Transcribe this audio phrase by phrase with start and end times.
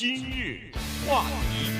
[0.00, 0.60] 今日
[1.08, 1.72] 话题，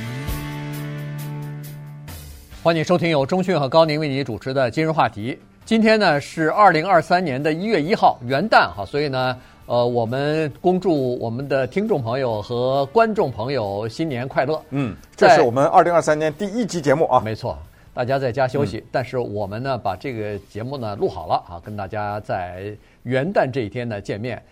[2.65, 5.39] 欢迎收听由钟讯和高宁为你主持的今日话题。
[5.65, 14.61] 今天呢是二零二三年的一月一号，元旦哈，所以呢，呃，我们恭祝我们的听众朋友和观众朋友新年快乐。
[14.71, 17.57] 嗯，这是我们二零二三年第一期节目啊，没错。
[17.95, 24.43] 大家在家休息，但是我们呢，把这个节目呢录好了啊，跟大家在元旦这一天呢见面。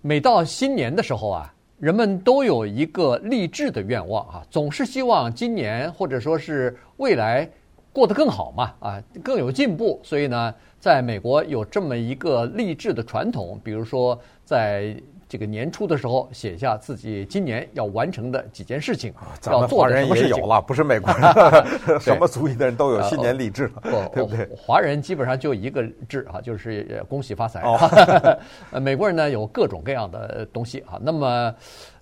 [0.00, 1.52] 每到新年的时候啊，
[1.82, 7.50] 人们都有一个励志的愿望啊，总是希望今年或者说是未来
[7.92, 9.98] 过得更好嘛啊，更有进步。
[10.04, 14.96] 所以呢，在美国有这么一个励志的传统，比如说在。
[15.32, 19.14] 这个年初的时候，写下自己今年要完成的几件事情，
[19.46, 21.22] 要做人也有了，不是美国人，
[21.98, 23.72] 什么族裔的人都有新年励志，
[24.12, 24.46] 对不对？
[24.54, 27.62] 华人基本上就一个志啊，就是恭喜发财。
[27.62, 28.38] 哦、
[28.78, 31.00] 美国人呢有各种各样的东西啊。
[31.00, 31.54] 那么，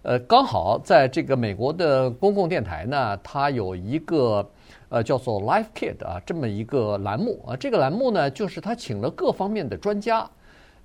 [0.03, 4.45] 呃，刚好在这个美国的公共电台呢，它有一个
[4.89, 7.55] 呃叫做 Life Kit 啊这么一个栏目啊。
[7.55, 10.29] 这个栏目呢，就是他请了各方面的专家，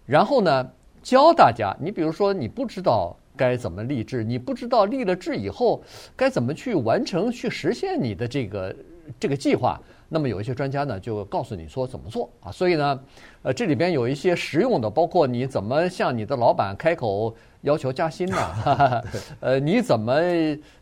[0.06, 0.70] 然后呢。
[1.06, 5.84] 教大家，你比如说你不知道该怎么立志，你不知道立了志以后
[6.16, 8.76] 该怎么去完成、去实现你的这个
[9.20, 12.52] 这个计划，那么有一些专家呢就告诉你说怎么做啊。
[12.52, 13.00] 所以呢，
[13.44, 18.38] 呃，这里边有一些实用的，包括你怎么向你的老板开口要求加薪呢？
[19.42, 20.20] 呃，你怎么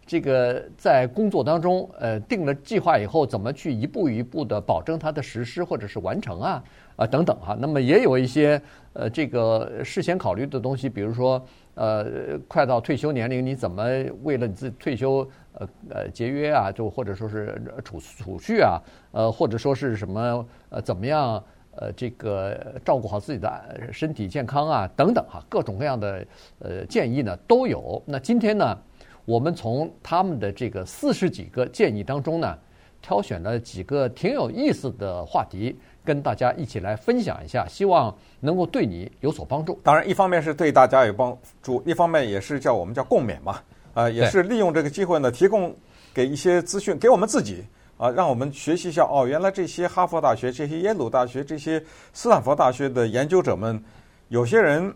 [0.05, 6.63] 这个在工作当中呃定了计划以后，怎么去一步一步的保证它的实施或者是完成啊？
[6.95, 8.61] 啊，等等哈，那么也有一些
[8.93, 11.43] 呃，这个事先考虑的东西，比如说
[11.75, 13.83] 呃，快到退休年龄，你怎么
[14.21, 18.79] 为了你自己退休呃呃节约啊，就或者说是储储蓄啊，
[19.11, 21.43] 呃，或者说是什么呃怎么样
[21.75, 26.25] 呃这个照顾好自己的身体健康啊，等等哈，各种各样的
[26.59, 27.99] 呃建议呢都有。
[28.05, 28.77] 那今天呢，
[29.25, 32.55] 我们从他们的这个四十几个建议当中呢，
[33.01, 35.75] 挑选了几个挺有意思的话题。
[36.03, 39.79] 跟大家一起来分享一下，希望能够对你有所帮助。
[39.83, 43.53] 当然，一方面是对大家有帮助，一方面也是叫我们叫共勉嘛，
[43.93, 45.73] 啊、呃，也是利用这个机会呢，提供
[46.13, 47.63] 给一些资讯给我们自己
[47.97, 53.81] 啊、呃，让我们学习一下哦，原来这些哈佛大学、这些耶鲁大学、这些斯坦福大学的研究者们，
[54.27, 54.93] 有些人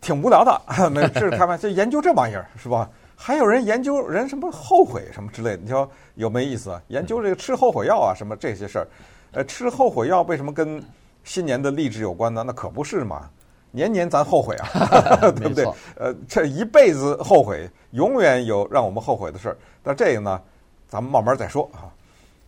[0.00, 0.60] 挺无聊的，
[0.90, 2.90] 没事开玩笑，研究这玩意儿是吧？
[3.14, 6.80] 还有人研究人什么后悔什么之类的，你说有没意思啊？
[6.88, 8.86] 研究这个吃后悔药啊，什么这些事儿。
[9.32, 10.82] 呃，吃后悔药为什么跟
[11.24, 12.42] 新年的励志有关呢？
[12.46, 13.28] 那可不是嘛，
[13.70, 15.66] 年年咱后悔啊， 对不对？
[15.96, 19.56] 呃，这一辈子后悔，永远有让我们后悔的事儿。
[19.82, 20.40] 但这个呢，
[20.88, 21.92] 咱们慢慢再说啊。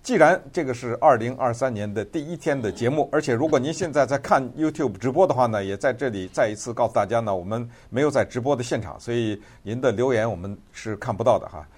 [0.02, 11.68] 既然这个是二零二三年的第一天的节目，而且如果您现在在看 YouTube 直播的话呢，也在这里再一次告诉大家呢，我们没有在直播的现场，所以您的留言我们是看不到的哈。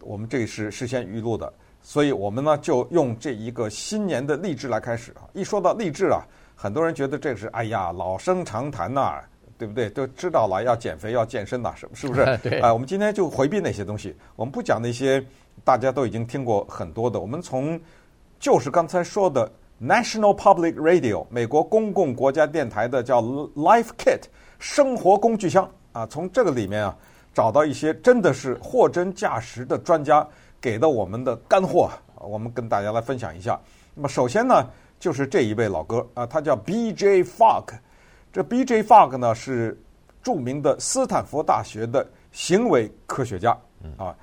[0.00, 1.52] 我们这个是事先预录的。
[1.86, 5.28] 所以我们呢，就用这一个新年的励志来开始啊！
[5.34, 6.24] 一说到励志啊，
[6.56, 9.20] 很多人觉得这是哎呀老生常谈呐，
[9.58, 9.90] 对不对？
[9.90, 12.24] 都知道了要减肥要健身呐，是是不是？
[12.42, 12.58] 对。
[12.60, 15.22] 啊，我们今天就回避那些东西，我们不讲那些
[15.62, 17.20] 大家都已经听过很多的。
[17.20, 17.78] 我们从
[18.40, 19.46] 就是刚才说的
[19.78, 24.22] National Public Radio 美国公共国家电台的叫 Life Kit
[24.58, 26.96] 生活工具箱啊，从这个里面啊
[27.34, 30.26] 找到一些真的是货真价实的专家。
[30.64, 33.60] 给的我们的干货，我们跟大家来分享一下。
[33.94, 34.66] 那么首先呢，
[34.98, 37.22] 就是这一位老哥啊，他叫 B.J.
[37.22, 37.66] Fogg。
[38.32, 38.82] 这 B.J.
[38.82, 39.78] Fogg 呢是
[40.22, 43.54] 著名的斯坦福大学的行为科学家
[43.98, 44.16] 啊。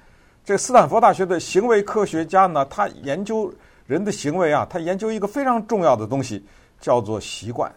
[0.43, 3.53] 这斯坦福大学的行为科学家呢，他研究
[3.85, 6.43] 人的行为啊，他研究一个非常重要的东西，
[6.79, 7.71] 叫做习惯。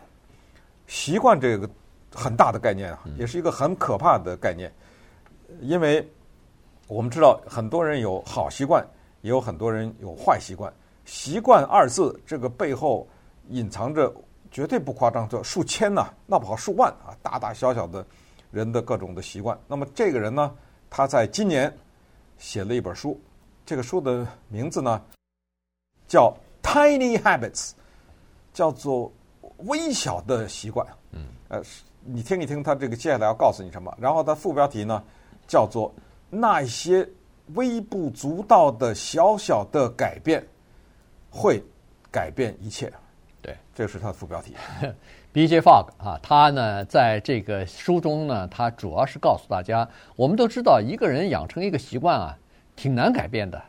[0.87, 1.69] 习惯这个
[2.15, 4.73] 很大的概念啊，也是一个很可怕的概念，
[5.61, 6.11] 因为。
[6.87, 8.87] 我们知道很多人有好习惯，
[9.23, 10.73] 也有很多人有坏习惯。
[11.07, 13.09] 习惯二字这个背后
[13.49, 14.15] 隐藏着
[14.51, 18.05] 绝对不夸张，这数千呐、啊，闹不好数万啊，大大小小的
[18.51, 19.59] 人的各种的习惯。
[19.67, 20.55] 那么这个人呢，
[20.91, 21.75] 他在今年
[22.37, 23.19] 写了一本书，
[23.65, 25.01] 这个书的名字呢
[26.07, 26.35] 叫
[26.67, 27.71] 《Tiny Habits》，
[28.53, 29.11] 叫做
[29.59, 30.87] 微小的习惯。
[31.13, 31.63] 嗯，呃，
[32.05, 33.95] 你听一听他这个接下来要告诉你什么。
[33.99, 35.03] 然后他副标题呢
[35.47, 35.91] 叫做。
[36.35, 37.09] 那一些
[37.55, 40.45] 微不足道的小小的改变，
[41.31, 41.63] 会
[42.11, 42.93] 改变一切。
[43.41, 44.55] 对，这是他的副标题。
[45.33, 45.61] B.J.
[45.61, 52.39] Fogg 啊，他呢在这个书中呢，他主要是告诉大家，我们都知道一个人养成一个习惯啊，
[52.77, 53.61] 挺难改变的。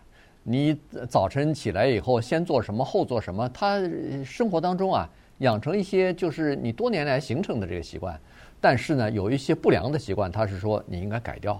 [0.43, 0.79] 你
[1.09, 3.81] 早晨起来以后，先做什么，后做什么，他
[4.23, 5.09] 生活当中啊，
[5.39, 8.17] 养成一些就是你多年来形成的这个习惯。
[8.61, 11.59] 但是呢，有一些不良的习惯，他是说你应该改掉。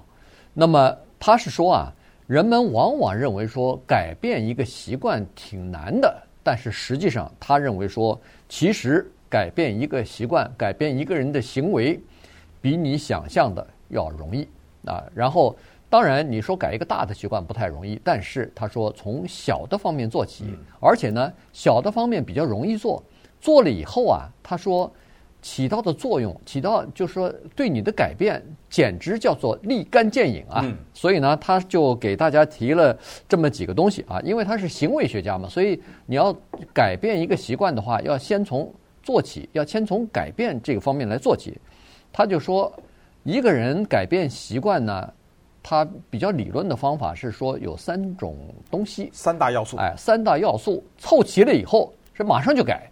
[0.56, 1.94] 那么他是说啊，
[2.26, 6.12] 人们往往认为说改变一个习惯挺难的，
[6.42, 8.20] 但是实际上他认为说，
[8.50, 12.00] 其实改变一个习惯、改变一个人的行为，
[12.62, 14.48] 比你想象的要容易
[14.86, 15.04] 啊。
[15.14, 15.56] 然后。
[15.88, 20.44] 当然，你说改一个大的习惯不太容易，但是他说从小的方面做起，
[20.82, 23.02] 而且呢，小的方面比较容易做，
[23.40, 24.92] 做了以后啊，他说
[25.44, 28.44] 起到的作用，起到就是说对你的改变，
[28.76, 30.62] 简直叫做立竿见影啊。
[30.94, 36.36] 所以呢，他就给大家提了这么几个东西啊，因为他是行为学家嘛，所以你要
[36.74, 38.70] 改变一个习惯的话，要先从
[39.02, 41.58] 做起，要先从改变这个方面来做起。
[42.12, 42.70] 他就说，
[43.24, 45.10] 一个人改变习惯呢。
[45.68, 48.38] 他比较理论的方法是说有三种
[48.70, 49.78] 东西，三大要素。
[49.78, 52.90] 哎，三大要素凑齐了以后是马上就改，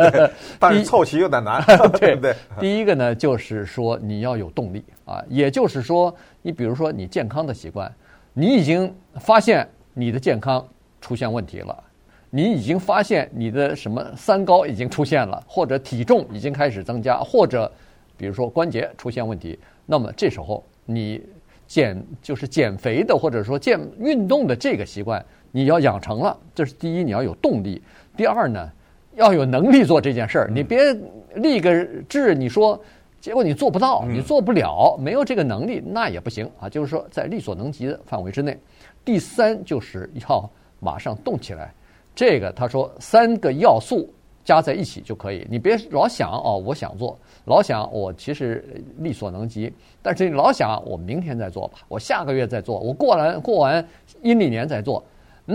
[0.58, 1.62] 但是凑齐有点难，
[2.00, 2.34] 对不对？
[2.58, 7.92] 第一个呢，就是说你要有动力啊，也就是说，你比如说你健康的习惯，
[8.32, 10.66] 你已经发现你的健康
[11.02, 11.84] 出现问题了，
[12.30, 17.70] 你已经发现你的什么三高已经出现了，或者体重已经开始增加，或者
[18.16, 21.22] 比如说关节出现问题，那么这时候你。
[21.64, 27.80] 减就是减肥的，或者说健运动的这个习惯，你要养成了，这是第一，你要有动力；
[28.16, 28.70] 第二呢，
[29.14, 30.50] 要有能力做这件事儿。
[30.52, 30.96] 你别
[31.34, 32.80] 立个志，你说
[33.20, 36.68] 结果你做不到，你做不了，没有这个能力，那也不行啊。
[36.68, 38.58] 就是说，在力所能及的范围之内。
[39.04, 40.48] 第三就是要
[40.80, 41.72] 马上动起来，
[42.14, 44.08] 这个他说三个要素。
[44.44, 49.72] 加在一起就可以，你别老想哦，我想做，老想我其实力所能及，
[50.02, 53.86] 但是你老想我明天再做吧，我下个月再做，我过完过完
[54.20, 55.00] 阴历年再做，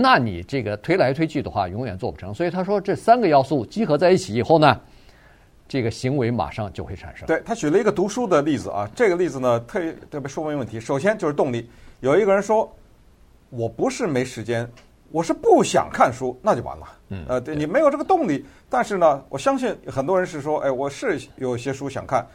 [0.00, 2.32] 那你这个推来推去的话，永远做不成。
[2.32, 4.80] 所以他说这三个要素集合在一起以后呢，
[5.66, 7.26] 这个行为马上就会产生。
[7.26, 9.80] 对，他举了一个读书的例子啊，这个例子呢特
[10.10, 10.78] 特别说明问题。
[10.80, 11.68] 首先就是动力，
[12.00, 12.70] 有一个人说，
[13.50, 14.68] 我不是没时间。
[15.10, 16.86] 我是不想看书，那就完了。
[17.08, 22.26] 嗯，呃，对，你没有这个动力，但是呢，我相信很多人是说，哎，我是有些书想看，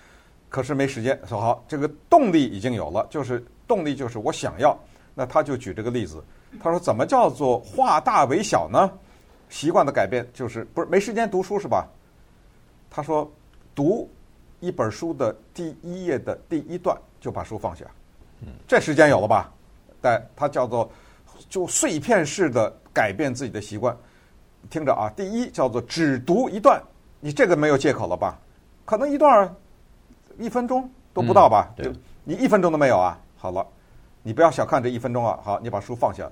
[0.50, 1.16] 可是没时间。
[1.28, 4.76] 说好，这个动力已经有了，就是动力就是我想要。
[5.14, 6.24] 那他就举这个例子，
[6.62, 8.92] 他说怎么叫做化大为小呢？
[9.50, 11.88] 习惯的改变就是不是没时间读书是吧？
[12.90, 13.30] 他说
[13.76, 14.10] 读
[14.60, 17.86] 一本书的第一页的第一段就把书放下，
[18.42, 19.52] 嗯，这时间有了吧？
[20.02, 20.90] 但，他叫做。
[21.50, 23.96] 就碎片式的改变自己的习惯，
[24.70, 26.82] 听着啊，第一叫做只读一段，
[27.20, 28.40] 你这个没有借口了吧？
[28.86, 29.54] 可能一段
[30.38, 31.74] 一分钟都不到吧？
[31.78, 33.20] 嗯、对，你一分钟都没有啊？
[33.36, 33.66] 好了，
[34.22, 35.38] 你不要小看这一分钟啊！
[35.44, 36.32] 好，你把书放下，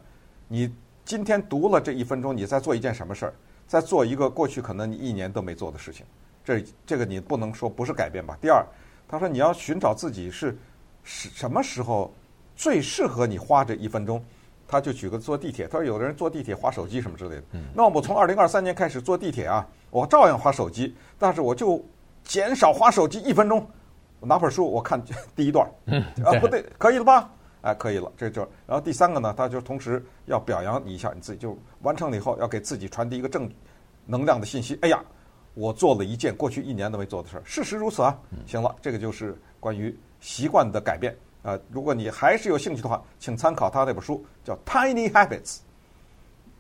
[0.52, 0.70] 你
[1.06, 3.34] 今天读了这一分钟，你在做一件什么事儿？
[3.66, 6.06] 在做一个过去可能你一年都没做的事情。
[6.44, 8.38] 这这个你不能说不是改变吧？
[8.42, 8.62] 第二，
[9.08, 10.58] 他说你要寻找自己是
[11.04, 12.14] 什什么时候
[12.54, 14.22] 最适合你花这一分钟。
[14.68, 17.44] 他就举个坐地铁，他说有的人坐地铁划手机什么之类的。
[17.74, 21.82] 那我从二零二三年开始坐地铁啊，我照样划手机，但是我就
[22.26, 23.66] 减少划手机一分钟，
[24.20, 25.02] 我拿本书我看
[25.34, 25.66] 第一段。
[26.26, 27.30] 啊，不对，可以了吧？
[27.62, 28.42] 哎，可以了，这就。
[28.66, 33.50] 然后第三个呢，他就同时要表扬你一下你自己，就完成了以后要给自己传递一个正
[34.06, 34.78] 能量的信息。
[34.82, 35.04] 哎呀，
[35.54, 38.20] 我做了一件过去一年都没做的事儿，事实如此啊。
[38.46, 41.16] 行了，这个就是关于习惯的改变。
[41.44, 45.58] 啊，如果你还是有兴趣的话，请参考他那本书，叫《Tiny Habits》。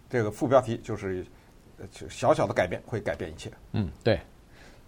[0.09, 1.25] 这个副标题就是
[2.09, 3.51] “小小的改变会改变一切”。
[3.73, 4.19] 嗯，对。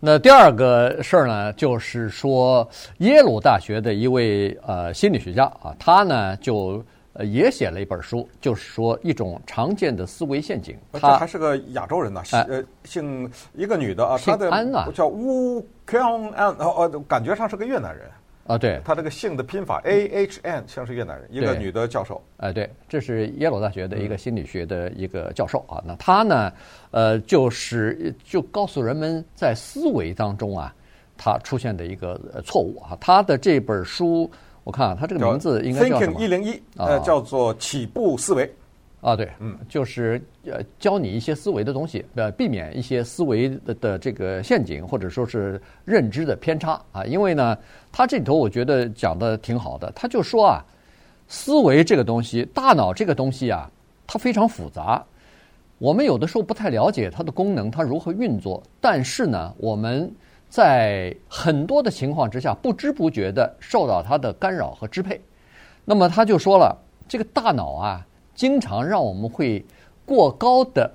[0.05, 2.67] 那第二个事儿呢，就是说
[2.97, 6.83] 耶鲁大学的一位呃心理学家啊，他呢就
[7.13, 10.77] 呃也写了一本书，就是说一种常见的思维陷阱。
[10.91, 18.05] 他这还是个亚洲人呢，呃，呃姓一个女的啊，姓安啊，叫乌康安，哦哦，感觉上是个越南人。
[18.45, 22.21] 啊，对，他这个姓的拼法 A H N 像是越南人，一个女的教授。
[22.37, 25.81] 哎，对，这是耶鲁大学的一个心理学的一个教授啊。
[25.85, 26.51] 那他呢，
[26.91, 30.75] 呃，就是就告诉人们在思维当中啊，
[31.17, 32.97] 他出现的一个错误啊。
[32.99, 34.29] 他的这本书，
[34.65, 38.53] 我看啊，他这个名字应该叫？Thinking 一零一，呃，叫做起步思维。
[38.99, 47.03] 啊，对，嗯，就是呃，教你一些思维的东西，呃，避免一些思维的的这个陷阱，或者说是认知的偏差啊。
[47.03, 47.57] 因为呢，
[47.93, 50.65] 他这里头我觉得讲的挺好的，他就说啊，
[51.29, 53.71] 思维这个东西，大脑这个东西啊，
[54.05, 55.01] 它非常复杂，
[55.77, 60.13] 我们有的时候不太了解它的功能，它如何运作，但是呢，我们
[60.49, 65.21] 在很多的情况之下，不知不觉的受到它的干扰和支配。
[65.85, 68.05] 那么他就说了，这个大脑啊。
[68.35, 69.63] 经常让我们会
[70.07, 70.91] 过高的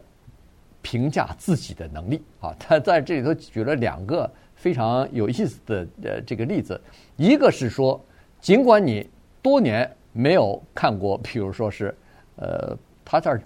[0.83, 2.53] 评价自己的能力啊！
[2.59, 6.79] 他在这里头举了两个非常有意思的呃这个例子，
[7.17, 7.99] 一个是说，
[8.41, 9.09] 尽管你
[9.41, 11.95] 多年没有看过，譬如说是，
[12.37, 13.41] 呃，他这儿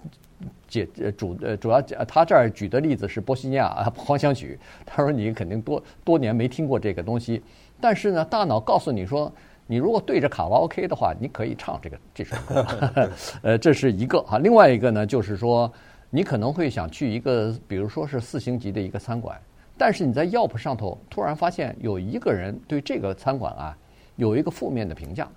[0.67, 4.59] 解主呃主要他这儿举的例子是波西尼亚啊狂想曲。
[4.87, 7.43] 他说你肯定多多年没听过这个东西，
[7.79, 9.31] 但是呢，大脑告诉你说，
[9.67, 12.67] 你如果对着卡拉 OK 的话，你可以唱这个这首歌。
[13.43, 14.39] 呃，这是一个哈。
[14.39, 15.71] 另外一个呢，就是说
[16.09, 19.39] 你可能会想去一个，比如说是四星级的一个餐馆，
[19.83, 23.77] 但是你在 Yelp 上头突然发现有一个人对这个餐馆啊
[24.15, 25.29] 有一个负面的评价。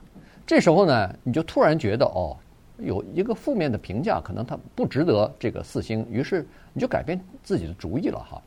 [0.46, 2.38] 这时候呢，你就突然觉得哦，
[2.78, 8.40] 有一个负面的评价，可能它不值得这个四星，于是你就改变自己的主意了哈。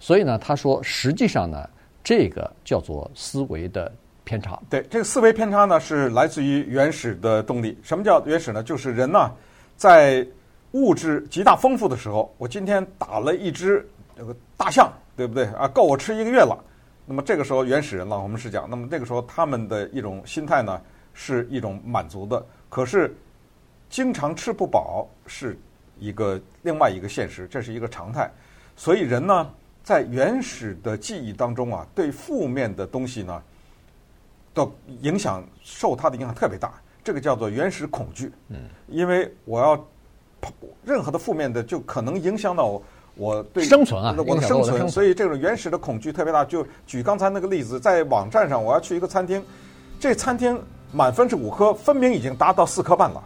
[0.00, 1.70] 所以呢，他说，实际上呢，
[2.02, 3.92] 这个叫做思维的
[4.24, 4.60] 偏差。
[4.68, 7.78] 对，这个思维偏差呢，是来自于原始的动力。
[7.80, 8.60] 什么叫原始呢？
[8.60, 9.30] 就是人呢，
[9.76, 10.26] 在
[10.72, 15.66] 物质极大丰富的时候，我今天打了一只这个大象，对不对啊？
[15.68, 16.58] 够我吃一个月了。
[17.06, 20.80] 那么这个时候，原始人了，我们是讲，那么这个时候他们的一种心态呢？
[21.16, 23.16] 是一种满足的，可是
[23.88, 25.56] 经常吃不饱是
[25.96, 28.28] 一个另外一个现实，这是一个常态。
[28.74, 29.48] 所以人呢，
[29.84, 33.40] 在原始的记忆当中啊，对负面的东西呢
[34.54, 34.68] 的
[35.02, 36.74] 影响，受它的影响特别大。
[37.04, 38.32] 这个叫做原始恐惧。
[38.48, 39.86] 嗯，因为我要
[40.84, 42.82] 任何的负面的，就可能影响到我
[43.52, 44.88] 对生存啊，我的生存。
[44.88, 46.44] 所以这种原始的恐惧特别大。
[46.44, 49.42] 就举刚才那个例子，在网站上，我要去一个餐厅，
[49.98, 50.60] 这餐厅。
[50.96, 53.20] 满分是五颗，分明已经达到四颗半了，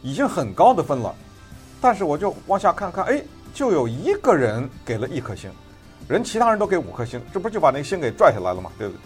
[0.00, 1.12] 已经很高的分了。
[1.80, 3.20] 但是我就往下看看，哎，
[3.52, 5.50] 就有一个人给了一颗星，
[6.06, 8.70] 人其他人都给五颗星，这不就把那个星给拽下来了吗？
[8.78, 9.00] 对不对？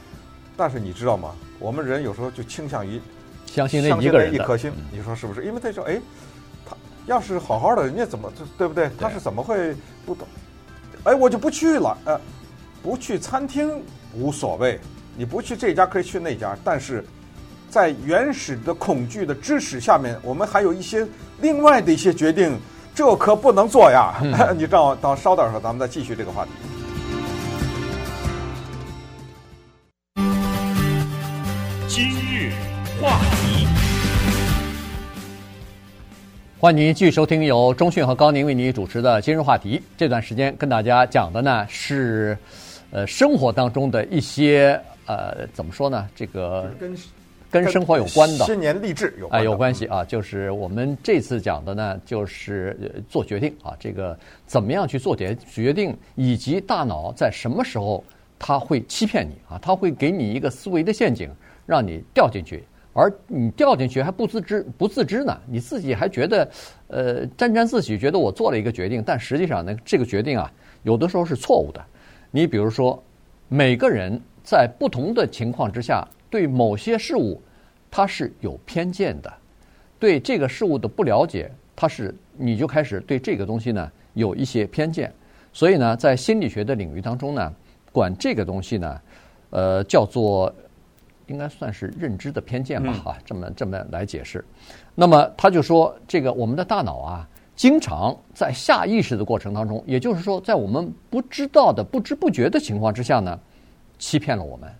[0.54, 1.30] 但是你知道吗？
[1.58, 3.00] 我们人有时候就倾向于
[3.46, 5.42] 相信那一个人一颗星，你说是不是？
[5.46, 6.02] 因为他说，哎，他
[7.06, 8.90] 要是好好的，人家怎么对不对？
[8.98, 10.26] 他是怎么会不懂？
[11.04, 11.96] 哎，我就不去了。
[12.04, 12.20] 呃，
[12.82, 13.82] 不去餐厅
[14.14, 14.80] 无所谓，
[15.16, 17.04] 你不去这家可以去那家，但是。
[17.70, 21.04] 在原始的恐惧的支持下面，我们还有一些
[21.40, 22.56] 另外的一些决定，
[22.94, 24.14] 这可不能做呀！
[24.22, 26.50] 嗯、你让我等稍等会儿，咱们再继续这个话题。
[31.88, 32.52] 今日
[33.02, 33.18] 话
[36.64, 39.78] 欢迎您继续收听由中讯和高宁为您主持的《今日话题》。
[39.98, 42.34] 这段时间跟大家讲的呢是，
[42.90, 46.08] 呃，生活当中的一些呃，怎么说呢？
[46.16, 46.72] 这个。
[46.80, 46.96] 跟
[47.50, 58.02] 跟生活有关的，新年励志有啊有关系啊，就是我们这次讲的呢，就是做决定啊，这个怎么样去做决决定，以及大脑在什么时候
[58.38, 61.28] 它会欺骗你啊，它会给你一个思维的陷阱，
[61.66, 66.50] 让你掉进去，而你掉进去还不自知不自知呢，你自己还觉得
[66.88, 70.50] 呃沾沾自喜，觉得我做了一个决定，但实际上呢，这个决定啊，
[70.84, 71.84] 有的时候是错误的。
[72.30, 73.02] 你比如说，
[73.48, 76.02] 每个人在不同的情况之下。
[76.30, 77.40] 对某些事物，
[77.88, 79.30] 他是有偏见的；
[80.00, 85.12] 对这个事物的不了解，他是你就开始对这个东西呢有一些偏见。
[85.52, 87.52] 所以呢，在心理学的领域当中呢，
[87.92, 89.00] 管这个东西呢，
[89.50, 90.52] 呃，叫做
[91.26, 94.44] 应该算是认知的偏见吧，哈，这么这么来解释。
[94.94, 103.38] 那么他就说，这个我们的大脑啊，经常在下意识的过程当中，也就是说，在我们不知道的、不知不觉的情况之下呢，
[103.98, 104.70] 欺骗了我们，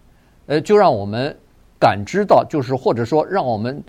[0.46, 1.36] 呃，就让我们。
[1.76, 3.84] 感知到，就是或者说让我们，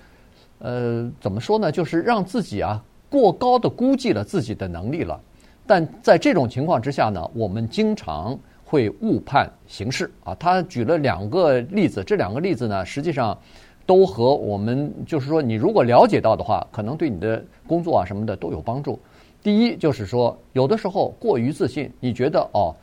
[0.60, 1.72] 呃，怎么说呢？
[1.72, 5.18] 就是让自己啊过高的估计了自己的能力了。
[5.66, 10.36] 但在这种情况之下呢，我们经常会误判形势啊。
[10.36, 13.38] 他举了两个例子，这两个例子呢，实际上
[13.86, 19.00] 都和我们就是说，你如果了解到的话，可能对你的工作啊什么的都有帮助。
[19.42, 22.76] 第一就是说，有的时候过于自信，你觉得哦，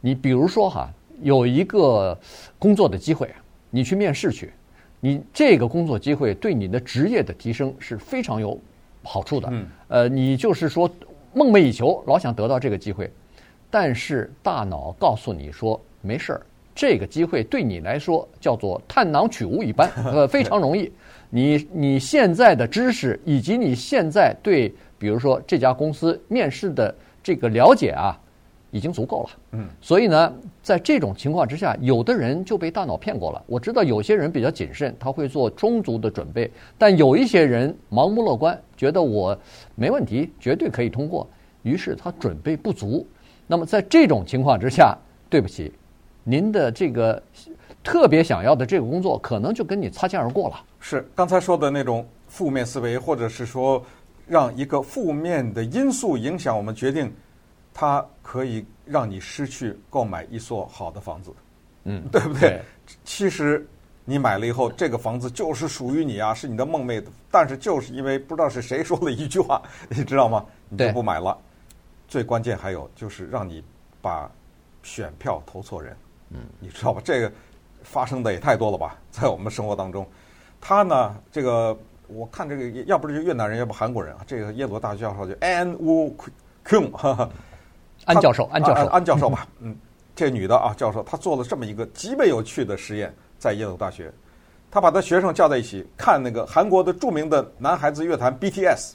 [0.00, 0.90] 你比如说哈，
[1.22, 2.18] 有一个
[2.58, 3.30] 工作的机会。
[3.74, 4.52] 你去面试去，
[5.00, 8.60] 你这个工作机会对你的职业的提升是非常有
[9.02, 9.48] 好处的。
[9.50, 10.86] 嗯，呃，你就是说
[11.32, 13.10] 梦寐以求，老想得到这个机会，
[13.72, 16.42] 但是大脑告诉你说没事儿，
[16.74, 20.92] 这个机会对你来说叫做探囊取物一般， 呃，非常容易。
[21.30, 28.18] 你你现在的知识以及你现在对比如说这家公司面试的这个了解啊。
[28.74, 33.44] 已经足够了，嗯，所以呢，在这种情况之下，有的人就被大脑骗过了。
[33.46, 39.38] 我知道有些人比较谨慎，他会做充足的准备，但有一些人盲目乐观，觉得我
[39.74, 41.28] 没问题，绝对可以通过，
[41.62, 43.06] 于是他准备不足。
[43.46, 44.96] 那么在这种情况之下，
[45.28, 45.72] 对不起，
[46.24, 47.22] 您的这个
[47.82, 50.64] 特别想要的这个工作，可能就跟你擦肩而过了。
[50.80, 53.84] 是刚才说的那种负面思维，或者是说
[54.26, 57.12] 让一个负面的因素影响我们决定。
[57.74, 61.30] 它可以让你失去购买一所好的房子，
[61.84, 62.40] 嗯，对不对？
[62.40, 62.60] 对。
[63.02, 63.66] 其实
[64.04, 67.06] 你买了以后，这个房子就是属于你啊，是你的梦寐的。
[67.30, 70.44] 但是就是因为不知道是谁说了一句话，你知道吗？
[70.68, 71.34] 你就不买了。
[72.12, 73.64] 最关键还有就是让你
[74.02, 74.30] 把
[74.82, 75.96] 选票投错人。
[76.28, 77.00] 嗯，你知道吧？
[77.02, 77.32] 这个
[77.82, 80.06] 发生的也太多了吧， 在我们生活当中。
[80.60, 81.74] 他呢，这个
[82.08, 84.20] 我看这个要不是越南人，要不韩国人啊。
[84.26, 86.14] 这个耶鲁大学教授就 Ann Woo
[86.66, 86.92] Keung，
[88.04, 89.48] 安教授，安教授，安教授吧。
[89.60, 89.74] 嗯，
[90.14, 93.10] 这女的啊，教授，她做了这么一个极为有趣的实验。
[93.38, 94.12] 在耶鲁大学，
[94.70, 98.92] 她把她学生叫在一起看那个韩国的著名的男孩子乐团 BTS。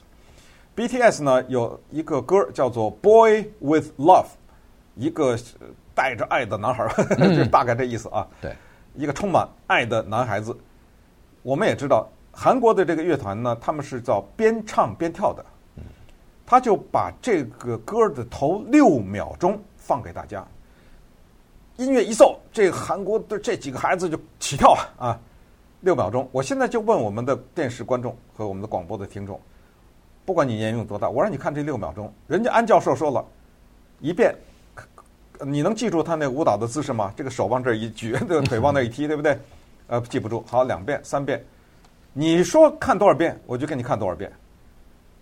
[0.78, 4.26] BTS 呢，有一个歌叫做《Boy with Love》，
[4.96, 5.36] 一个
[5.96, 6.86] 带着爱的男孩，
[7.18, 8.28] 嗯、就大概这意思啊。
[8.40, 8.56] 对，
[8.94, 10.56] 一个充满爱的男孩子。
[11.42, 15.44] 我们也知道，韩国的这个乐团呢，他们是叫边唱边跳的。
[16.46, 20.46] 他就把这个歌的头六秒钟放给大家。
[21.78, 25.08] 音乐一奏，这个韩国的这几个孩子就起跳了！
[25.08, 25.20] 啊，
[25.82, 26.30] 六秒钟。
[26.32, 29.42] 我现在就问我们的电视观众和我们的广播的听众，
[30.28, 32.14] 不管你年龄有多大，我让你看这六秒钟。
[32.28, 33.26] 人家安教授说了
[34.02, 34.36] 一遍，
[35.40, 37.14] 你能记住他那舞蹈的姿势吗？
[37.16, 39.40] 这个手往这一举， 这个腿往那一踢，对不对？
[39.88, 40.44] 呃，记不住。
[40.46, 41.42] 好，两遍、三遍。
[42.12, 44.30] 你说看多少遍，我就给你看多少遍。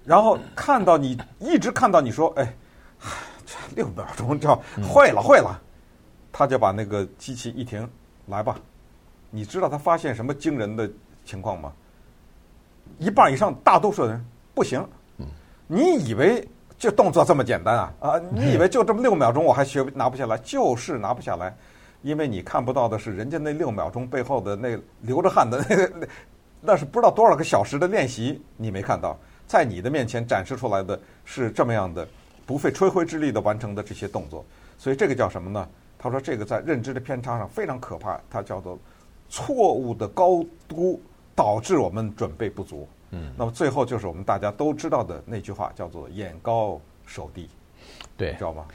[0.03, 2.51] 然后看到你一直看到你说，哎，
[3.45, 4.59] 这六秒钟就
[4.91, 5.61] 会了，会了。
[6.31, 7.87] 他就把那个机器一停，
[8.25, 8.59] 来吧，
[9.29, 10.89] 你知道他发现什么惊人的
[11.23, 11.71] 情况吗？
[12.97, 14.83] 一半以上大多数人不行。
[15.67, 16.47] 你以为
[16.77, 17.93] 就动作这么简单啊？
[17.99, 20.37] 啊，你以为就这么六秒钟我还学拿不下来？
[20.37, 21.55] 就是拿不下来，
[22.01, 26.07] 因为你看不到的是人家那六秒钟背后的那流着汗的那个那
[26.61, 32.07] 那是不知道多少个小时的练习，你没看到，在你的面前展示出来的是这么样的
[32.45, 34.43] 不费吹灰之力的完成的这些动作，
[34.79, 35.67] 所以这个叫什么呢？
[35.97, 38.77] 他说：“这个在认知的偏差上非常可怕，它叫做
[39.27, 41.01] 错误的高估，
[41.33, 42.87] 导致我们准备不足。
[43.15, 47.47] 嗯，那么最后就是我们大家都知道的那句话，叫做‘眼高手低’，
[48.17, 48.65] 对，知道吗？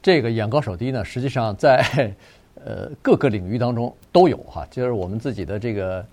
[0.00, 1.84] 这个‘眼高手低’呢，实际上在
[2.64, 6.06] 呃各个领域当中都有哈，就是我们自己的这个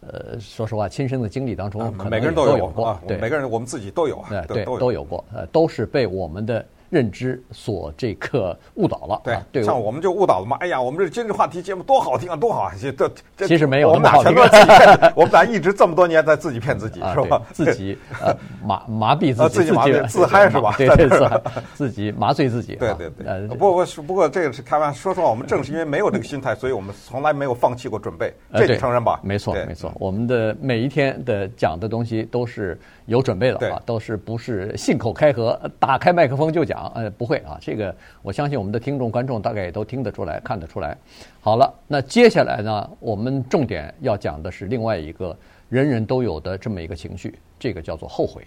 [0.00, 6.64] 呃，说实话，亲身的经历当中，可能每个人都有，过，啊、对，每个人我们自己都有啊，对，都都有过，呃，都是被我们的。”
[6.94, 10.56] 认知所这个误导了，对，像我们就误导了嘛。
[10.60, 12.72] 哎呀，我们这今日话题节目多好听啊，多好啊！
[12.80, 17.42] 这这其实没有我们俩全都自己骗，我们俩一直这么多年在自己骗自己，是吧？
[17.52, 18.32] 自己呃
[18.64, 20.72] 麻麻痹自己，自己麻痹自嗨是吧？
[20.78, 21.42] 对对对，
[21.74, 22.76] 自己麻醉自己。
[22.76, 23.26] 对对对。
[23.26, 25.00] 呃，不不不过这个是开玩笑。
[25.00, 28.32] 说实话，我们正是因为没有这个心态，所以我们从来没有放弃过准备。
[28.54, 29.18] 这你承认吧？
[29.24, 36.83] 没错没错，我们的每一天的讲的东西都是有准备的啊，都是不是信口开河，打开麦克风就讲？
[36.94, 37.58] 呃，不会啊。
[37.60, 40.96] 这个我相信我们的听众观众大概也都听得出来、看得出来。
[41.40, 45.36] 好了，那接下来呢，我们重点要讲的是另外一个
[45.68, 48.42] 人人都有的这么一个情绪，这个叫做后悔。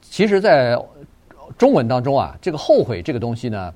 [0.00, 0.76] 其实，在
[1.56, 3.72] 中文当中啊，这个后悔这个东西呢，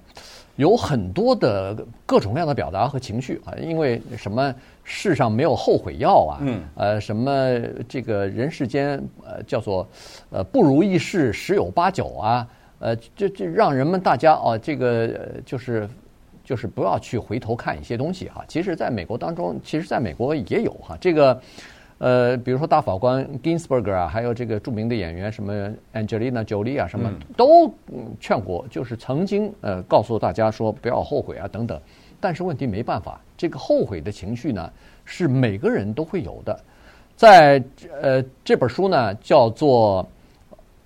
[0.57, 3.55] 有很多的各种各样的表达和情绪啊。
[3.61, 6.39] 因为什么世上没有后悔药啊？
[6.41, 6.63] 嗯。
[6.75, 9.87] 呃，什么这个人世间呃叫做
[10.31, 12.47] 呃不如意事十有八九啊。
[12.79, 15.09] 呃，这这让人们大家哦，这个
[15.47, 15.89] 就是
[16.45, 18.45] 就是不要去回头看一些东西哈。
[18.47, 20.95] 其实，在美国当中，其实在美国也有哈。
[21.01, 21.41] 这个
[21.97, 27.73] 呃，比如说大法官 Ginsburg 啊，还有这个著名的演员什么 Angelina Jolie 啊，什么都
[28.21, 31.81] 劝过，就是曾经呃告诉大家说不要后悔啊等等。
[32.21, 34.71] 但是问题没办法，这个后悔的情绪呢，
[35.07, 36.61] 是每个人都会有的。
[37.17, 37.65] 在
[38.03, 40.07] 呃这本书呢叫做。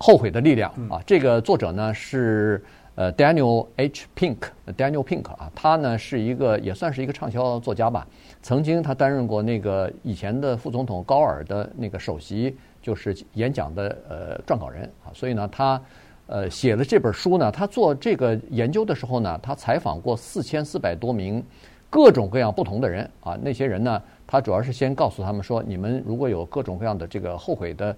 [0.01, 2.61] 后悔的力量啊，这个作者呢是
[2.95, 4.07] 呃 Daniel H.
[4.15, 8.07] Pink，Daniel Pink 啊，他呢是一个也算是一个畅销作家吧。
[8.41, 15.79] 曾经他担任过那个以前的副总统高尔的那个首席就是演讲的呃撰稿人啊，所以呢他
[16.25, 21.43] 呃写了这本书呢，他做这个研究的时候呢，他采访过四千四百多名
[21.91, 24.01] 各种各样不同的人啊，那些人呢。
[24.31, 27.93] 他主要是先告诉他们说，你们如果有各种各样的这个后悔的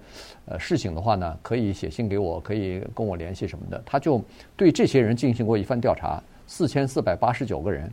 [0.46, 3.80] 呃事情的话呢，可以写信给我，可以跟我联系什么的。
[3.86, 4.20] 他就
[4.56, 7.88] 对这些人进行过一番调查，四千四百八十九个人，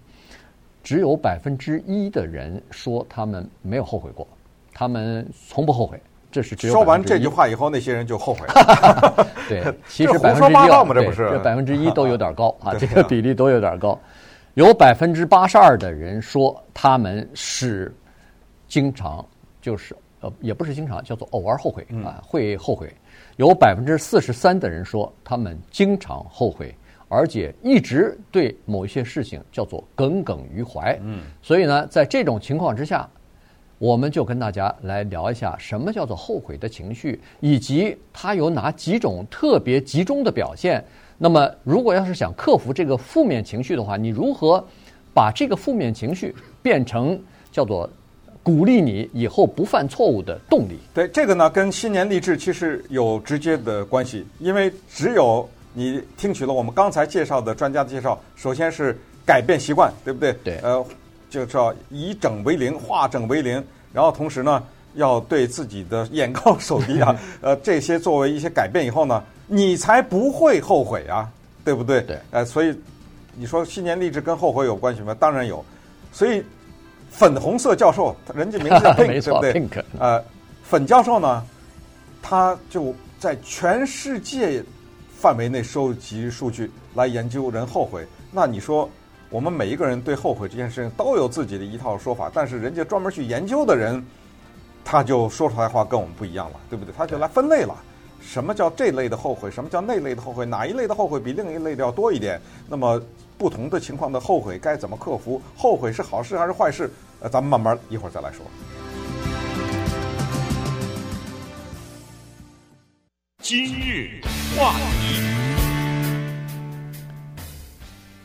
[0.81, 4.27] 只有百分之一的人说他们没有后悔过，
[4.73, 6.01] 他们从不后悔。
[6.31, 9.27] 这是只有说完这句话以后，那些人就后悔了。
[9.47, 13.99] 对， 其实百分之一，这不是这百分之一都有点高 啊，这个比例都有点高。
[14.55, 17.93] 有百分之八十二的人说他们是。
[18.71, 19.23] 经常
[19.61, 22.89] 就是呃，也不是经常，叫做偶尔后悔啊，会后悔。
[23.35, 26.73] 有百分之四十三的人说他们经常后悔，
[27.09, 30.97] 而且一直对某一些事情叫做耿耿于怀。
[31.03, 33.09] 嗯，所以呢，在这种情况之下，
[33.77, 40.81] 我们就跟大家来聊一下什么叫做后悔的情绪，以及它有哪几种特别集中的表现。
[41.17, 44.65] 那么，如果要是想克服这个负面情绪的话，你如何
[45.13, 47.89] 把这个负面情绪变成叫做
[48.43, 50.79] 鼓励你以后不犯错误的动力？
[50.93, 60.33] 对，这个呢，跟新年励志其实有直接的关系，因为只有你听取了我们刚才介绍的专家的介绍，首先是改变习惯，对不对？
[60.43, 60.85] 对，呃。
[61.29, 64.61] 就是要以整为零，化整为零，然后同时呢，
[64.95, 71.31] 要对自己的眼高手低啊， 呃，这些作为一些改变以后呢，你才不会后悔啊，
[71.63, 72.01] 对不对？
[72.01, 72.77] 对，呃，所以
[73.33, 75.15] 你说新年励志跟后悔有关系吗？
[75.17, 75.63] 当然有。
[76.11, 76.43] 所以
[77.11, 80.23] 粉红色教授，人家名字叫 Pink，对不对？Pink，呃，
[80.63, 81.45] 粉教授呢，
[82.23, 84.63] 他就在全世界
[85.19, 88.07] 范围内收集数据来研究人后悔。
[88.31, 88.89] 那你说？
[89.29, 94.05] 我们每一个人对后悔这件事情都有自己的一套说法，但是人家专门去研究的人，
[94.83, 96.93] 他就说出来话跟我们不一样了，对不对？
[96.97, 97.73] 他就来分类了，
[98.19, 102.41] 什么叫这类的后悔，什么叫那类的后悔，哪一类的后悔比另一类的要多一点？
[102.67, 103.01] 那么
[103.41, 105.41] 不同的情况的后悔该怎么克服？
[105.57, 106.87] 后悔是好事还是坏事？
[107.21, 108.45] 呃，咱们慢慢一会儿再来说。
[113.39, 114.21] 今日
[114.55, 115.23] 话题。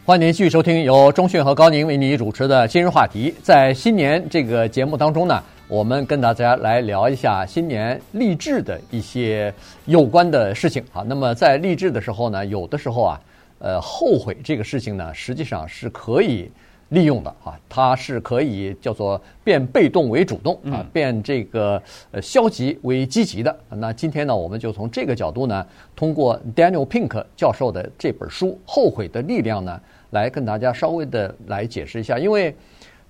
[0.05, 3.35] 欢迎您继续收听由中讯和高宁为您主持的今日话题。
[3.42, 9.50] 在新年这个节目当中呢，我们跟大家来聊一下新年励志的一些
[9.87, 11.02] 有关的事情啊。
[11.07, 13.18] 那么在励志的时候呢，有的时候啊，
[13.59, 16.51] 呃，后悔这个事情呢，实际上是可以
[16.90, 23.57] 利用的啊，它是可以叫做变被动为主动啊，变这个呃消极为积极的。
[23.71, 29.81] 那今天呢，我们就从这个角度呢，通过 Daniel Pink 教授的这本书《后悔的力量》呢。
[30.11, 32.55] 来跟大家稍微的来解释一下，因为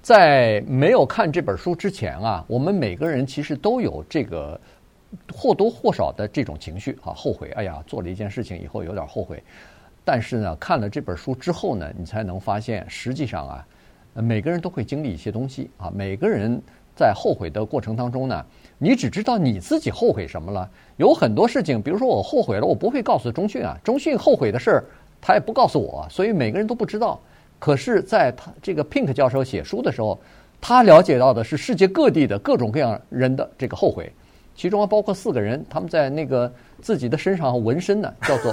[0.01, 4.59] 在没有看这本书之前啊，我们每个人其实都有这个
[5.33, 9.41] 或多或少的这种情绪啊，后悔，哎呀，做了一件事情以后有点后悔。
[10.07, 13.67] 但是呢，看了这本书之后呢，你才能发现，实际上啊，
[14.15, 16.63] 每个人都会经历一些东西啊，每个人
[16.95, 18.47] 在后悔的过程当中呢，
[18.79, 20.71] 你只知道你自己后悔什么了。
[20.97, 24.85] 有很多事情，比如说我后悔了，我不会告诉中讯啊，中讯后悔的事儿。
[25.21, 27.21] 他也不告诉我，所以每个人都不知道。
[27.59, 30.21] 可是，在他这个 Pink 教授写书的时候，
[30.61, 34.13] 他了解到的是世界各地的各种各样人的这个后悔，
[34.55, 38.53] 其中还包括四个人，他们在那个自己的身上纹身呢，叫做。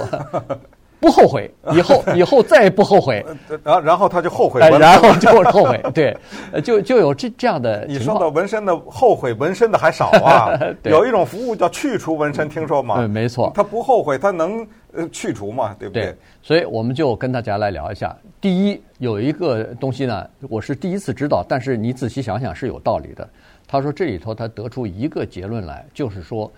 [1.04, 3.22] 不后悔，以后 以后再也不后悔。
[3.62, 6.16] 然后然后他就后悔，然后就后悔， 对，
[6.62, 7.84] 就就有这这样的。
[7.86, 10.58] 你说的纹身的后悔纹身的还少啊？
[10.84, 12.96] 有一种服务叫去除纹身，听说吗？
[12.96, 13.52] 对，没错。
[13.54, 15.76] 他不后悔，他能呃去除嘛？
[15.78, 16.16] 对不对？
[16.40, 18.16] 所以我们就跟大家来聊一下。
[18.40, 23.28] 第一，有一个东西呢，我是第一次知道，但是你仔细想想是有道理的。
[23.68, 26.50] 他说这里头他得出一个结论来，就是说，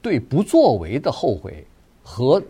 [0.00, 1.66] 对不作为的后悔
[2.04, 2.40] 和。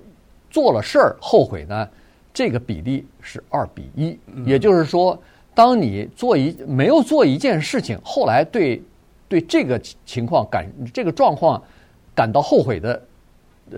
[0.50, 1.88] 做了事儿后悔呢，
[2.32, 5.20] 这个比例是二比一，也就是说，
[5.54, 8.82] 当你做一没有做一件事情，后来对
[9.28, 11.62] 对这个情况感这个状况
[12.14, 13.02] 感到后悔的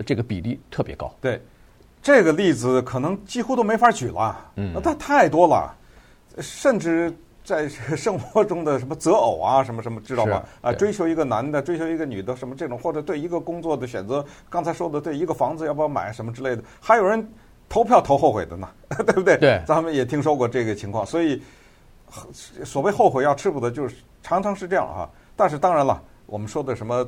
[0.05, 1.13] 这个比例特别高。
[1.19, 1.41] 对，
[2.01, 5.75] 这个例子可能几乎都没法举了，嗯，那它太多了，
[6.39, 7.13] 甚至。
[7.43, 10.43] 在生活中的什么择偶啊，什么什么，知道吗？
[10.61, 17.27] 啊，追求一个男的，追求一个女的，什么这种，或者对一个工作的选择，刚才说的对一个房子要不要买什么之类的，还有人
[17.67, 18.69] 投票投后悔的呢，
[19.05, 19.37] 对不对？
[19.37, 21.41] 对，咱们也听说过这个情况，所以
[22.63, 25.09] 所谓后悔药吃不得，就是常常是这样啊。
[25.35, 27.05] 但是当然了，我们说的什么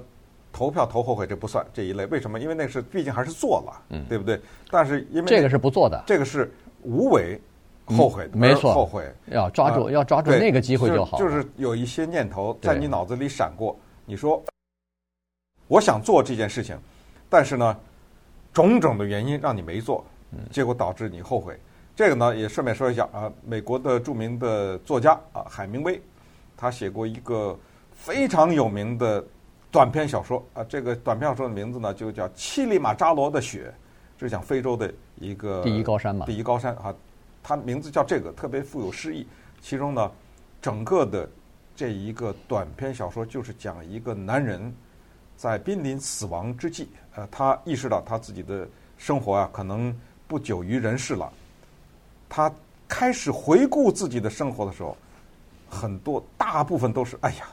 [0.51, 2.39] 投票投后悔这不算这一类，为什么？
[2.39, 4.41] 因为那是毕竟还是做了，嗯，对不对？
[4.71, 7.39] 但是因为这个是不做的，这个是无为。
[7.85, 11.17] 后悔，没错，后悔要抓住，要抓住那个机会就好。
[11.17, 14.41] 就是有一些念头在你脑子里闪过，你说
[15.67, 16.77] 我想做这件事情，
[17.29, 17.77] 但是呢，
[18.53, 20.05] 种种的原因让你没做，
[20.49, 21.59] 结果导致你后悔。
[21.95, 26.01] 这个呢，也顺便说一下啊，美国的著名的作家啊，海明威，
[26.55, 27.57] 他写过一个
[27.93, 29.23] 非常有名的
[29.69, 33.73] 短篇小说啊，这个短篇小说的名字呢就叫《乞力马扎罗的雪》，
[34.19, 36.95] 是讲非洲的一个第一高山嘛，第一高山啊。
[37.43, 39.27] 它名字叫这个，特别富有诗意。
[39.61, 40.11] 其中呢，
[40.61, 41.29] 整个的
[41.75, 44.73] 这一个短篇小说就是讲一个男人
[45.35, 49.93] 在濒临死亡之际，呃，他意识到他自己的生活啊，可能
[50.27, 51.31] 不久于人世了。
[52.29, 52.51] 他
[52.87, 54.95] 开始回顾自己的生活的时候，
[55.69, 57.45] 很多大部分都是：哎呀，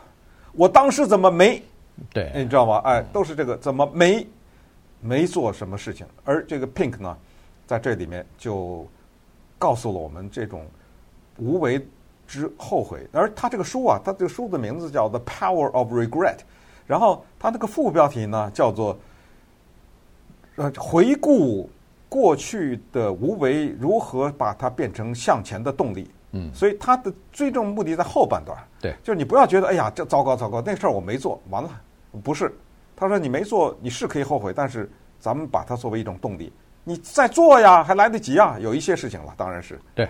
[0.52, 1.62] 我当时怎么没？
[2.12, 2.78] 对，你知道吗？
[2.84, 4.26] 哎，都是这个怎么没
[5.00, 6.06] 没做什么事情？
[6.24, 7.16] 而这个 Pink 呢，
[7.66, 8.88] 在这里面就。
[9.60, 10.66] 告诉了我们这种
[11.38, 11.86] 无为
[12.26, 13.06] 之后悔。
[13.12, 16.36] 而他这个书啊，他这个书的名字叫《The Power of Regret》，
[16.86, 18.98] 然后他那个副标题呢叫做
[20.56, 21.70] “呃，回顾
[22.08, 26.10] 过去的无为，如何把它变成向前的动力”。
[26.32, 28.56] 嗯，所以他的最终目的在后半段。
[28.80, 31.70] 对，就是你不要觉得哎呀，这糟糕糟糕，那事儿我没做，完了，
[32.22, 32.54] 不是。
[32.94, 36.52] 他说你没做，你是可以后悔，但是咱们把它作为一种动力，
[36.84, 38.58] 你再做呀，还来得及啊。
[38.60, 39.78] 有一些事情了，当然是。
[39.94, 40.08] 对，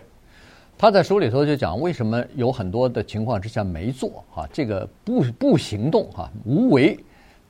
[0.79, 6.99] 他在书里头就讲为什么有很多的情况之下没做啊，这个不不行动哈，无为。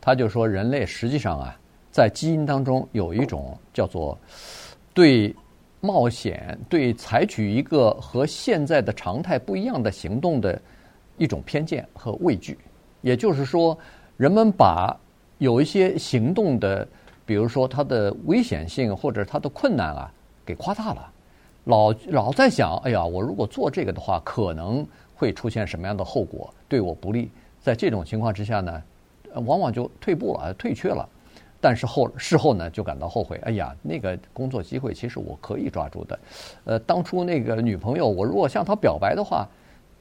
[0.00, 1.56] 他就说人类实际上啊，
[1.90, 4.18] 在基因当中有一种叫做
[4.94, 5.34] 对。
[5.82, 10.60] 冒险对采取一个和现在的常态不一样的行动的
[11.16, 12.58] 一种偏见和畏惧，
[13.00, 13.74] 也就是说，
[14.18, 14.94] 人们把
[15.38, 16.86] 有一些行动的，
[17.30, 20.12] 比如说它的危险性或者它的困难啊，
[20.44, 21.12] 给夸大了，
[21.62, 27.30] 老老在想，哎呀，我如果做这个的话，可能会出现什么样的后果，对我不利。
[27.60, 28.82] 在这种情况之下呢，
[29.46, 31.08] 往往就退步了，退却了。
[31.60, 33.40] 但是后事后呢，就感到后悔。
[33.44, 36.18] 哎呀，那个工作机会其实我可以抓住的。
[36.64, 39.46] 呃，当初那个女朋友，我如果向她表白的话，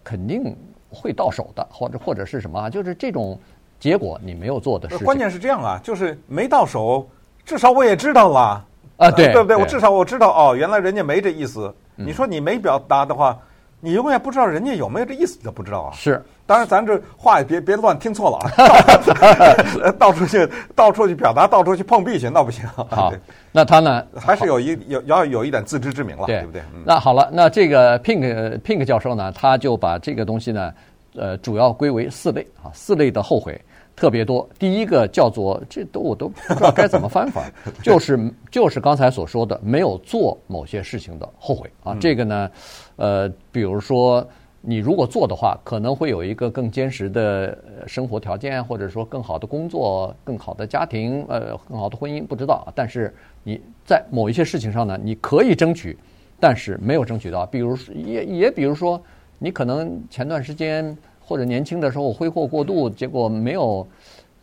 [0.03, 0.57] 肯定
[0.89, 3.37] 会到手的，或者或者是什么，就是这种
[3.79, 5.05] 结果你没有做的事。
[5.05, 7.07] 关键是这样啊，就是没到手，
[7.49, 8.63] 至少我也知道了
[8.97, 9.57] 啊，对，对不对？
[9.57, 11.73] 我至少我知道哦，原来人家没这意思。
[11.95, 13.35] 你说你没表达的话。
[13.81, 15.95] 你永远不知道人家有没有这意思，你都不知道啊。
[15.95, 19.91] 是，当然咱这话也别别乱听错了啊。
[19.97, 22.67] 到处去到处去表达，到处去碰壁去，那不行。
[22.67, 23.13] 好，
[23.53, 26.62] 那他呢，还是有一有要有一点自知之明了，对，对不对？
[26.83, 30.73] 那好了，那这个 Pink Pink 教授呢，他就把这个东西呢，
[31.15, 33.57] 呃，主要归为四类啊，四类的后悔。
[33.99, 37.43] 特别多，第一个叫做这都我都不知道该怎么翻法，
[37.83, 38.17] 就是
[38.49, 41.93] 就是刚才所说的没有做某些事情的后悔啊。
[41.99, 42.51] 这个呢，
[42.95, 44.25] 呃，比如说
[44.62, 47.57] 你如果做的话，可能会有一个更坚实的
[47.88, 52.71] 生活条件，或者说更好的工作、更好的家庭、呃，更好的婚姻，不知道。
[52.73, 55.97] 但是你在某一些事情上呢，你可以争取，
[56.39, 57.45] 但是没有争取到。
[57.45, 59.01] 比如也也比如说，
[59.39, 60.97] 你可能前段时间。
[61.29, 63.87] 或者年轻的时候挥霍过度，结果没有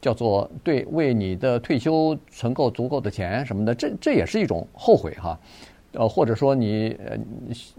[0.01, 5.37] 叫做对为你的退休存够足够的钱什么的，这这也是一种后悔哈。
[5.97, 7.17] 呃，或者说你呃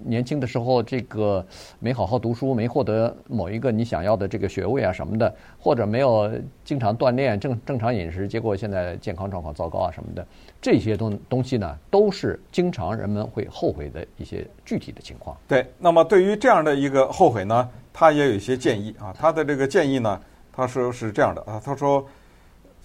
[0.04, 1.46] 年轻的时候这个
[1.80, 6.32] 没好好读书，没获得某一个你想要的这个学位啊什么的，或者没有
[6.66, 10.26] 经常锻炼正正常饮食，结果现在健康状况糟糕啊什么的，
[10.62, 15.38] 这些东东西呢，都是经常人们会后悔的一些具体的情况。
[15.48, 17.70] 对，那么对于这样的一个后悔呢？
[18.00, 20.22] 他也有一些建议啊，他的这个建议呢，
[20.54, 22.06] 他说是这样的啊，他说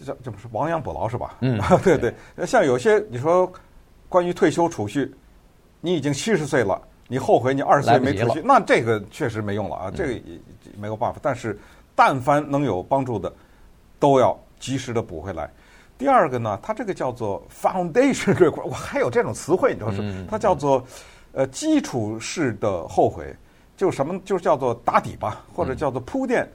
[0.02, 1.36] 这这不是亡羊补牢是吧？
[1.40, 2.14] 嗯， 对对，
[2.46, 3.52] 像有些你说
[4.08, 5.12] 关于退休储蓄，
[5.82, 10.40] 你已经七十岁了，你后悔你二十岁没出去，那这个确实没用了啊，这个也
[10.78, 11.20] 没有办法。
[11.20, 11.58] 但是
[11.94, 13.30] 但凡能有帮助的，
[13.98, 15.50] 都要及时的补回来。
[15.98, 20.24] 第二个呢，它这个叫做 foundation，我还有这种词汇，你知道是？
[20.30, 20.82] 它叫做
[21.32, 23.36] 呃基础式的后悔。
[23.74, 26.48] 就什么就叫做打底吧，或者叫做铺垫。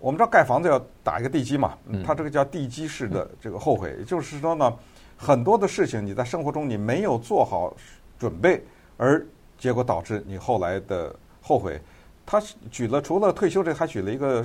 [0.00, 3.94] 我们知道盖房子要打一个地基嘛，它这个叫地基式的这个后悔。
[3.98, 4.70] 也就是说呢，
[5.16, 7.74] 很多的事情你在生活中你没有做好
[8.18, 8.62] 准备，
[8.96, 9.24] 而
[9.58, 11.80] 结果导致你后来的后悔。
[12.26, 14.44] 他举了除了退休这个，还举了一个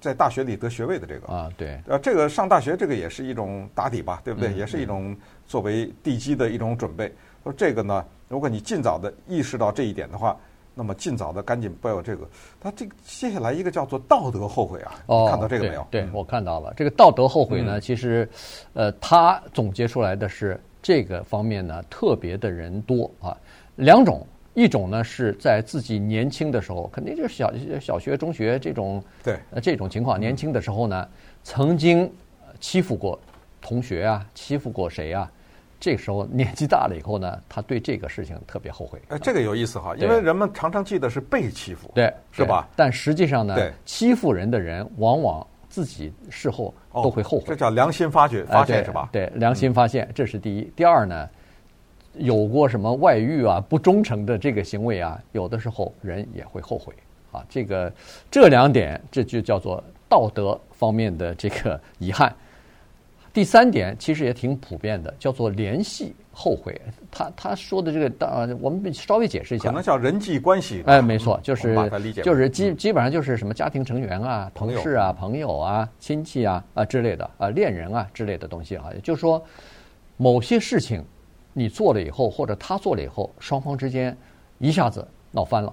[0.00, 4.52] 在大学里得学位的这个啊，对，呃，这个上大学这个也是一种打底吧，对不对？
[4.52, 7.12] 也是一种作为地基的一种准备。
[7.42, 10.36] 说这个呢，如果你尽早的意识到这一点的话。
[10.74, 12.26] 那么尽早的赶紧不要有这个，
[12.58, 15.86] 他这个接下来一个叫做道德后悔啊，哦，看到这个没有？
[15.90, 18.26] 对，对我看到了这个道德后悔呢，其实，
[18.72, 23.36] 呃，他总结出来的是这个方面呢特别的人多啊，
[23.76, 31.08] 两种，一种呢是在自己年轻的时候，肯定就是小小学、中学这种，对，呃，这种情况，年轻的时候呢
[31.44, 32.10] 曾经
[32.60, 33.18] 欺负过
[33.60, 35.30] 同学啊，欺负过谁啊？
[35.78, 39.00] 这个时候年纪大了以后呢，他对这个事情特别后悔。
[39.08, 42.68] 哎，这个有意思哈，因为人们常常记得是被欺负，对，是吧？
[42.76, 47.44] 但实际上呢，欺负人的人往往自己事后都会后悔。
[47.46, 49.08] 这叫良心发觉发现是吧？
[49.10, 50.70] 对，良心发现，这是第一。
[50.76, 51.26] 第二呢，
[52.12, 56.92] 有过什么外遇啊、不忠诚的这个行为啊，有的时候人也会后悔
[57.32, 57.42] 啊。
[57.48, 57.90] 这个
[58.30, 62.30] 这两点，这就叫做道德方面的这个遗憾。
[63.32, 66.80] 第三点其实也挺普遍的，叫做联系后悔。
[67.10, 70.82] 他他说的这个，当我们稍微解释一下，可能叫人际关系。
[70.86, 71.76] 哎，没错，就是
[72.24, 78.86] 就是基基本上就是什么家庭成员啊、同事啊、朋友啊、亲戚啊啊之类的啊、恋人啊之类的东西啊。
[78.94, 79.42] 也就是说，
[80.16, 81.04] 某些事情
[81.52, 84.16] 你做了以后，或者他做了以后，双方之间
[84.58, 85.72] 一下子闹翻了。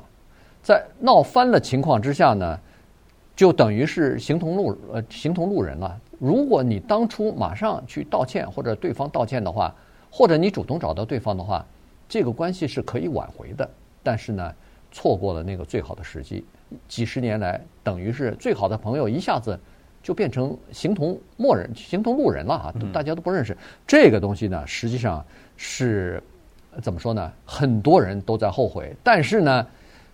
[0.61, 2.59] 在闹翻了情况之下呢，
[3.33, 5.97] 就等于是形同路呃形同路人了。
[6.19, 9.73] 如果你当初马上去道歉，或者对方道歉的话，
[10.09, 11.65] 或者你主动找到对方的话，
[12.07, 13.69] 这个关系是可以挽回的。
[14.01, 14.53] 但是呢，
[14.91, 16.43] 错过了那个最好的时机，
[16.87, 19.59] 几十年来等于是最好的朋友一下子
[20.01, 22.73] 就变成形同陌人、形同路人了啊！
[22.93, 23.55] 大家都不认识。
[23.85, 25.23] 这个东西呢，实际上
[25.57, 26.23] 是
[26.81, 27.31] 怎么说呢？
[27.45, 29.67] 很多人都在后悔，但是呢，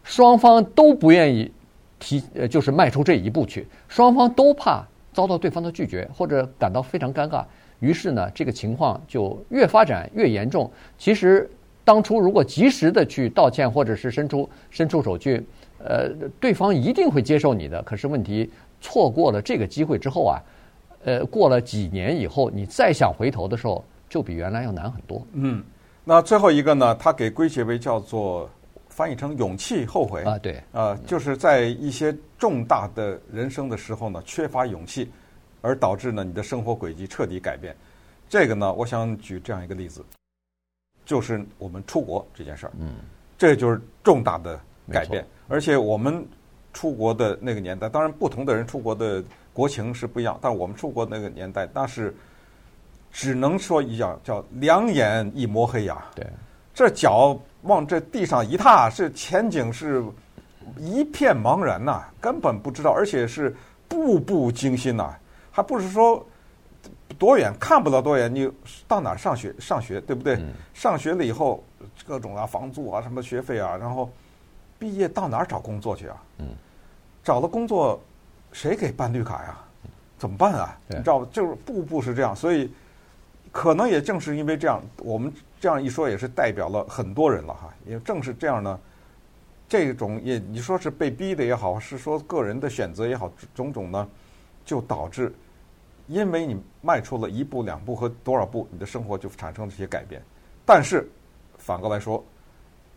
[0.03, 1.51] 双方都不愿意
[1.99, 3.67] 提，呃，就是迈出这一步去。
[3.87, 7.45] 双方都怕遭到对方的拒绝，或者感到非常尴尬。
[7.79, 10.71] 于是呢，这个情况就越发展越严重。
[10.97, 11.49] 其实
[11.83, 15.43] 当初如果及时的去道歉，或者是伸出伸出手去，
[15.77, 16.09] 呃，
[16.39, 17.83] 对方一定会接受你的。
[17.83, 18.49] 可是问题
[18.81, 20.41] 错过了这个机会之后啊，
[21.03, 25.25] 呃，过了几年以后，你再想回头的时候，就比原来要难很多。
[25.33, 25.63] 嗯，
[26.03, 28.49] 那最后一个呢，他给归结为叫做
[28.89, 35.11] 翻译成勇气后悔啊，对，啊、呃，就是在一些重大的人生的时候呢，缺乏勇气。
[35.65, 37.75] 而导致呢，你的生活轨迹彻底改变。
[38.29, 40.05] 这个呢，我想举这样一个例子，
[41.05, 42.73] 就是我们出国这件事儿。
[42.79, 42.95] 嗯，
[43.37, 44.59] 这就是重大的
[44.91, 45.25] 改变。
[45.47, 46.25] 而且我们
[46.71, 49.23] 出国的那个年代，当然不同的人出国的
[49.53, 52.15] 国情是不一样，但是我们出国那个年代，那是
[53.11, 56.05] 只能说一样，叫两眼一抹黑呀。
[56.15, 56.27] 对，
[56.73, 60.03] 这脚往这地上一踏，是前景是
[60.77, 63.55] 一片茫然呐，根本不知道，而且是
[63.87, 65.15] 步步惊心呐。
[65.55, 66.25] 还不是说
[67.17, 68.51] 多远看不到多远，你
[68.89, 70.35] 到哪儿上学上学对不对？
[70.35, 71.63] 嗯、上学了以后，
[72.05, 74.09] 各种啊房租啊什么学费啊，然后
[74.77, 76.23] 毕业到哪儿找工作去啊？
[76.39, 76.49] 嗯，
[77.23, 78.01] 找了工作，
[78.51, 79.57] 谁给办绿卡呀？
[80.17, 80.77] 怎么办啊？
[80.87, 82.69] 你知道，就是步步是这样，所以
[83.49, 87.73] 可能也正是因为这样，我们这样一说也是代表了很多人了哈。
[87.85, 88.77] 也正是这样呢，
[89.69, 94.05] 这种也你说是被逼的也好，是说个人的选择也好，种种呢，
[94.65, 95.33] 就导致。
[96.07, 100.21] 因为你迈出了一步、两步和多少步，你的生活就产生了这些改变。
[100.65, 101.09] 但是
[101.57, 102.23] 反过来说，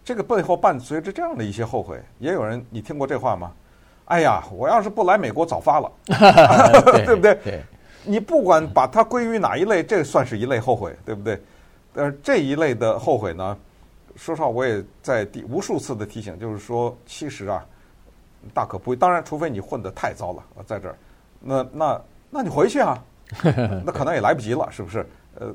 [0.05, 2.01] 这个背后伴随着这样的一些后悔。
[2.19, 3.53] 也有人，你听过这话吗？
[4.07, 5.93] 哎呀，我要是不来美国，早发了，
[7.05, 7.35] 对不对？
[7.45, 7.63] 对。
[8.05, 11.41] 你不管把它归于哪一类，这算是一类后悔，对不对？
[11.95, 13.57] 但是这一类的后悔呢，
[14.17, 17.65] 说实话，我也在第无数次的提醒，就是说，其实啊，
[18.55, 18.97] 大可不必。
[18.97, 20.95] 当然，除非你混得太糟了，在这儿，
[21.41, 22.01] 那那。
[22.31, 23.03] 那你回去啊，
[23.85, 25.07] 那可能也来不及了，是不是？
[25.37, 25.55] 呃，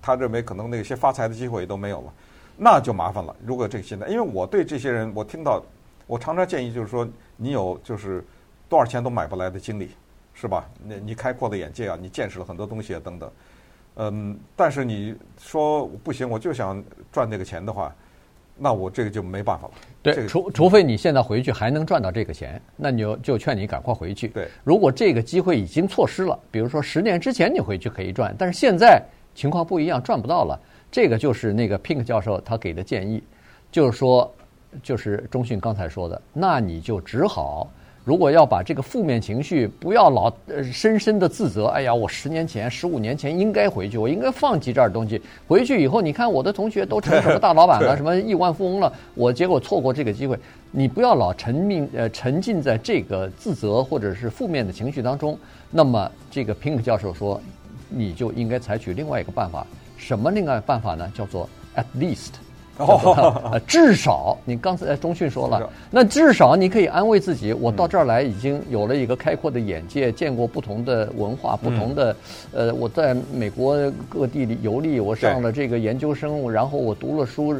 [0.00, 2.12] 他认为可能那些发财的机会也都没有了，
[2.56, 3.34] 那就麻烦了。
[3.44, 5.62] 如果这个现在，因为我对这些人，我听到，
[6.06, 7.06] 我常常建议就是说，
[7.36, 8.24] 你有就是
[8.68, 9.90] 多少钱都买不来的经历，
[10.32, 10.68] 是吧？
[10.82, 13.30] 你你开阔的眼界啊，你见识了很多东西啊，等等。
[13.96, 16.82] 嗯，但是你说不行，我就想
[17.12, 17.94] 赚那个钱的话。
[18.56, 19.74] 那我这个就没办法了。
[20.02, 24.28] 对，除除非你现在回去还能赚到这个钱，那你就就劝你赶快回去。
[24.28, 29.02] 对，如果这个机会已经错失了，比如说十年之前你回去可以赚，但是现在
[29.34, 30.58] 情况不一样，赚不到了。
[30.90, 33.22] 这个就是那个 Pink 教授他给的建议，
[33.72, 34.32] 就是说，
[34.82, 37.68] 就是中讯刚才说的，那你就只好。
[38.04, 45.18] 如果要把这个负面情绪不要老呃深深的自责，哎呀，我十年前、十五年前应该回去，我应该放弃这儿东西。
[45.48, 50.38] 回去以后，你看我的同学都成什么大老板了，什么亿万富翁了，我结果错过这个机会。
[50.70, 55.38] 你不要老沉迷呃沉浸在这个自责或者是负面的情绪当中。
[55.70, 57.40] 那么，这个 Pink 教授说，
[57.88, 59.66] 你就应该采取另外一个办法。
[59.96, 61.10] 什么另外办法呢？
[61.14, 62.32] 叫做 at least。
[62.78, 72.16] 哦， 至少你刚才中讯说了，那至少你可以安慰自己，我到这儿来已经有了一个开阔的眼界，见过不同的文化，不同的，
[72.52, 73.76] 呃，我在美国
[74.08, 77.50] 各地里游历，我上了这个研究生，然后我读了书，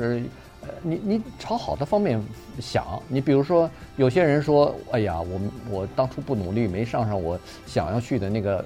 [0.63, 2.21] 呃，你你朝好的方面
[2.59, 8.65] 想，你比如说有些人说，哎呀，我我当初不努力，没上上我想要去的那个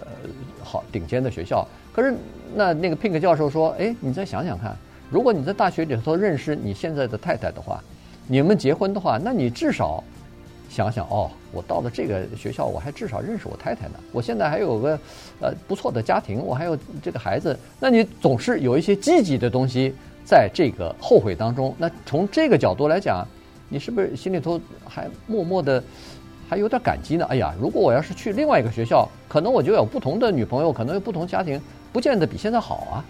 [0.63, 2.15] 好顶尖的学校，可是
[2.55, 4.75] 那那个 Pink 教授说，哎，你再想想看。
[5.11, 7.83] 如果你在大学里头认识你现在的太太的话，
[8.27, 10.05] 你们结婚的话，那你至少
[10.69, 13.95] 想想哦，我到了这个学校，我还至少认识我太太呢。
[14.13, 14.99] 我现在还有个
[15.41, 17.59] 呃不错的家庭，我还有这个孩子。
[17.81, 19.95] 那你总是有一些积极的东西
[20.27, 21.75] 在这个后悔当中。
[21.79, 23.27] 那从这个角度来讲，
[23.71, 25.83] 你是不是心里头还默默的
[26.51, 27.25] 还有点感激呢？
[27.31, 31.59] 哎呀，如果我要是去另外一个学校，可能我就有不同的女朋友，可能有不同家庭，
[31.95, 33.05] 不见得比现在好啊。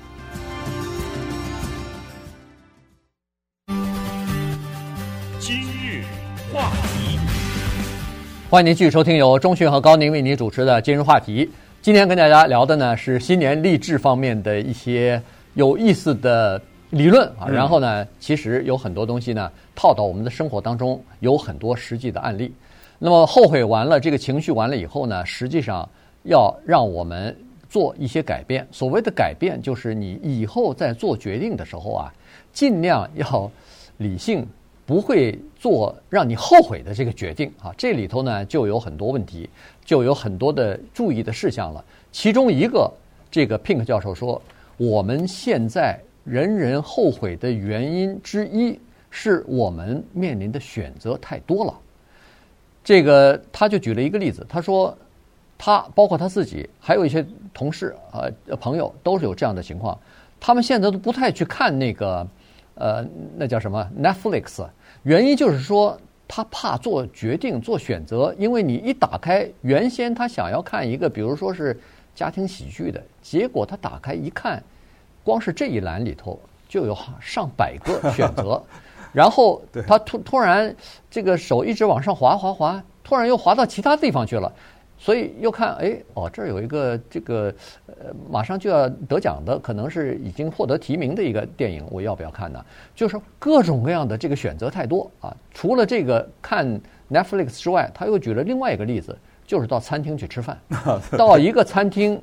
[8.51, 11.47] 欢迎您继续收听由中讯和高宁为您主持的今日话题。
[11.83, 15.23] 今天跟大家聊的呢是新年励志方面的一些
[15.53, 22.51] 有意思的理论啊，然后呢，其实有很多东西呢套到我们的生活当中，有很多实际的案例。
[22.99, 25.87] 那么后悔完了，这个情绪完了以后呢，实际上
[26.23, 27.37] 要让我们
[27.69, 28.67] 做一些改变。
[28.73, 32.11] 所谓的改变，就是你以后在做决定的时候啊，
[32.51, 33.51] 尽量要
[33.99, 34.47] 理性，
[34.89, 37.71] 不会做让你后悔的这个决定啊。
[37.77, 39.49] 这里头呢就有很多问题，
[39.85, 41.85] 就有很多的注意的事项了。
[42.11, 42.91] 其中一个，
[43.31, 44.41] 这个 Pink 教授说，
[44.79, 46.01] 我们现在。
[46.25, 48.79] 人人后悔的原因之一
[49.09, 51.73] 是我们面临的选择太多了。
[52.85, 54.95] 这个他就举了一个例子，他说
[55.57, 57.25] 他包括他自己，还有一些
[57.55, 59.99] 同事啊、呃、朋友都是有这样的情况。
[60.39, 62.29] 他们现在都不太去看那个
[62.75, 63.03] 呃
[63.39, 64.67] 那叫什么 Netflix，
[65.03, 71.79] 原因就是说他怕做决定做选择，因为你一打开，原先他想要看一个比如说是
[72.15, 74.63] 家庭喜剧的，结果他打开一看。
[75.25, 78.63] 光是这一栏里头就有上百个选择，
[79.13, 80.75] 然后他突突然
[81.11, 84.51] 这个手一直往上滑滑滑，突然又滑到其他地方去了，
[84.99, 87.55] 所以又看哎哦这儿有一个这个
[87.87, 92.65] 呃马上就要得奖的，可能是已经获得提名的一个电影，我要不要看呢？
[92.95, 95.35] 就是各种各样的这个选择太多啊！
[95.53, 96.67] 除了这个看
[97.11, 100.59] Netflix 之外，他又举了另外一个例子，就是到餐厅去吃饭，
[101.17, 102.21] 到一个餐厅。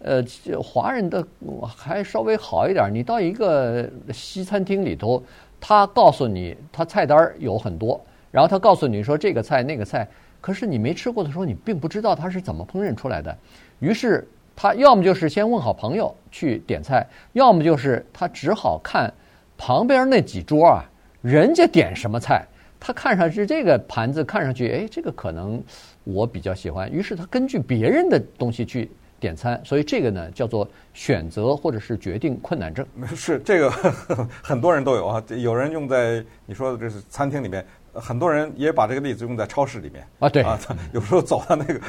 [0.00, 0.22] 呃，
[0.62, 1.26] 华人的
[1.66, 2.88] 还稍微好一点。
[2.94, 5.20] 你到一个西餐厅里头，
[5.60, 8.00] 他告诉你他菜单有很多，
[8.30, 10.06] 然后他告诉你说这个菜那个菜，
[10.40, 13.36] 可是你没吃过的时候，你并不知道它是怎么烹饪出来的。
[13.80, 14.26] 于是
[14.56, 19.12] 他要么就是先问好朋友去点菜，要么就是他只好看
[19.56, 20.84] 旁边那几桌啊，
[21.22, 22.44] 人家点什么菜，
[22.80, 25.62] 他看上去这个盘子看上去，哎，这个可能
[26.04, 26.90] 我比较喜欢。
[26.92, 28.90] 于是他根据别人的东西去。
[29.20, 30.64] 点餐，所以这个呢叫做
[30.94, 32.86] 选择或者是决定困难症。
[33.16, 33.68] 是这个
[34.40, 37.66] 很多人都有啊，有人用在你说的这是餐厅里面，
[38.00, 40.28] 很多人也把这个例子用在超市里面啊。
[40.28, 40.58] 对啊，
[40.92, 41.80] 有时候走到那个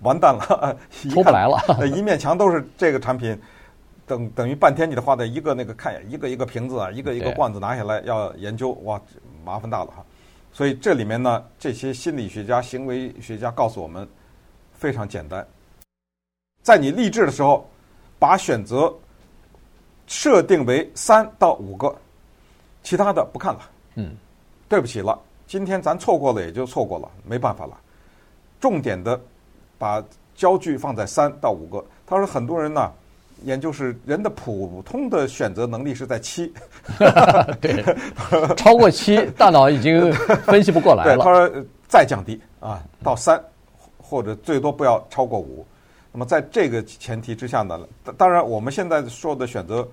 [0.00, 0.76] 完蛋了，
[1.10, 3.38] 出不来了， 一面墙都是这个产品，
[4.06, 9.00] 等等于半天你得花在一个那个看一个一个瓶子啊，一个一个罐子拿下来要研究，哇，
[9.44, 10.04] 麻烦大了哈。
[10.52, 14.08] 所以这里面呢，这些心理学家、行为学家告诉我们，
[14.72, 15.44] 非常简单。
[16.62, 17.68] 在你立志的时候，
[18.18, 18.94] 把选择
[20.06, 21.94] 设定为三到五个，
[22.84, 23.60] 其他的不看了。
[23.96, 24.16] 嗯，
[24.68, 27.76] 对不起了，今天咱错过了也就错过了，没办法了。
[28.60, 29.20] 重点的
[29.78, 30.02] 把
[30.34, 31.84] 焦距放在三到五个。
[32.06, 32.90] 他说很多人呢，
[33.42, 36.52] 也就是人的普通的选择能力是在七。
[37.60, 37.82] 对，
[38.56, 40.12] 超过七，大脑已经
[40.44, 41.16] 分析不过来了。
[41.16, 43.42] 对，他说再降低啊，到三
[43.98, 45.66] 或者最多不要超过五。
[46.10, 47.78] 那么在这个前提之下呢，
[48.16, 49.86] 当然我们现在说的选择，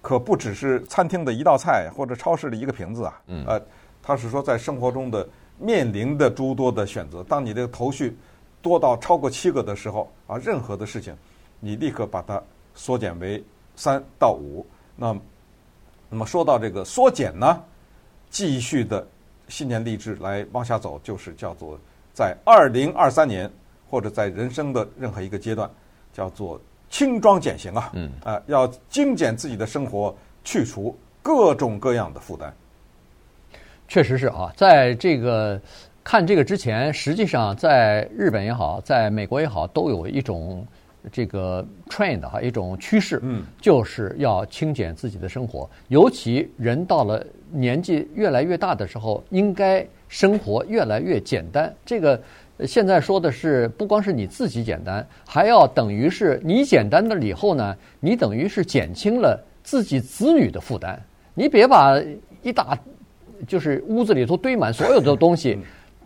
[0.00, 3.20] 可不只是餐厅的一道菜或者超市的一个瓶子啊。
[3.26, 3.44] 嗯。
[3.46, 3.60] 呃，
[4.02, 5.26] 他是说在生活中的
[5.58, 8.16] 面临的诸多的选择，当你的头绪
[8.60, 11.16] 多到超过七个的时候啊，任何的事情，
[11.60, 12.42] 你立刻把它
[12.74, 13.42] 缩减为
[13.76, 14.66] 三到五。
[14.96, 15.16] 那
[16.08, 17.62] 那么说到这个缩减呢，
[18.28, 19.06] 继续的
[19.48, 21.78] 信念励志来往下走，就是叫做
[22.12, 23.50] 在二零二三年。
[23.92, 25.70] 或者在人生的任何一个阶段，
[26.14, 32.50] 叫做轻装简行啊，嗯，啊，要精简自己的生活，去除各种各样的负担。
[33.92, 35.60] 确实是啊，在这个
[36.02, 40.66] 看这个之前，实际上在日本也好，在美国也好，都有一种
[41.12, 51.70] 这个 trend 哈，一种趋势，嗯，就是要轻减自己的生活，尤其人到了年纪越来越大的时候，应该生活越来越简单。
[51.84, 52.18] 这个。
[52.66, 60.98] 现在说的是，不光是你自己简单，还要等于是你简单了以后呢，你等于是减轻了自己子女的负担。
[61.34, 62.00] 你别把
[62.40, 62.78] 一大
[63.46, 65.58] 就是屋子里头堆满所有的东西，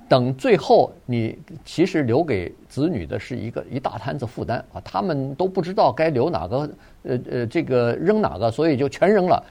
[0.08, 6.70] 等最后你其实留给子女的是一个一大摊子负担啊，他们都不知道该留哪个，
[7.02, 9.42] 呃呃，这个扔哪个，所以就全扔了。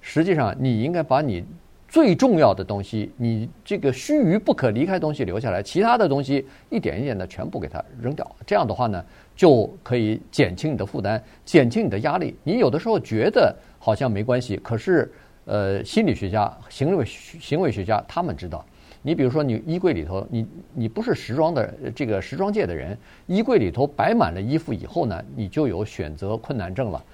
[0.00, 1.44] 实际上，你应该把你。
[1.86, 8.28] 最重要的东西，你这个须臾不可离开东西留下来，其他的东西一点一点的全部给它扔掉。
[8.44, 9.04] 这样的话呢，
[9.36, 12.36] 就可以减轻你的负担，减轻你的压力。
[12.42, 15.12] 你有的时候觉得好像没关系，可是
[15.44, 18.64] 呃，心理学家、行为行为学家他们知道。
[19.02, 27.04] 你比如说，你衣柜里头，你你不是时装的这个时装界的人，衣柜里头摆满了衣服以后呢，你就有选择困难症了。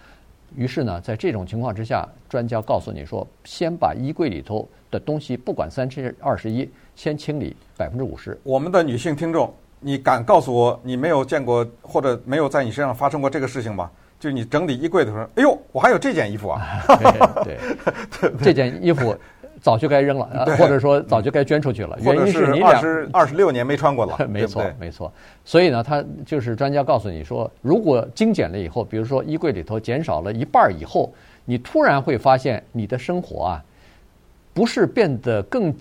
[0.54, 8.38] 于是呢，在这种情况之下，专家告诉你说，先把衣柜里头的东西，不管三七二十一，先清理百分之五十。
[8.44, 13.90] 我们的女性听众，你敢告诉我，你没有见过或者没有在你身上发生过这个事情吗？
[14.20, 16.60] 就是你整理衣柜的时候，哎呦，我还有这件衣服啊！
[17.42, 17.58] 对
[18.20, 19.16] 对，这件衣服
[19.62, 21.98] 早就该扔了， 或者说早就该捐出去了。
[22.02, 24.18] 原因是你二十二十六年没穿过了。
[24.28, 25.10] 没错，没错。
[25.42, 31.10] 所以呢，他就是专家告诉你说，如果精简了以后，比如说衣柜里头减少了一半以后，
[31.46, 33.64] 你突然会发现你的生活啊，
[34.52, 35.74] 不是变得更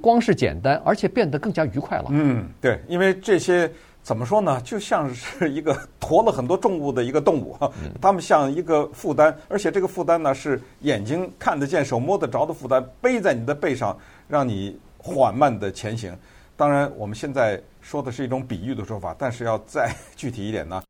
[0.00, 2.06] 光是简单，而且变得更加愉快了。
[2.08, 3.70] 嗯，对，因为这些。
[4.02, 4.60] 怎么说呢？
[4.62, 7.56] 就像是一个 驮了很多重物的一个动物，
[8.00, 13.96] 他们像一个负担，而且这个负担呢是眼睛看得见、手摸得着的负担，背在你的背上，
[14.28, 16.12] 让你缓慢的前行。
[16.56, 20.82] 当然，我们现在说的是一种比喻的说法，但是要再具体一点呢，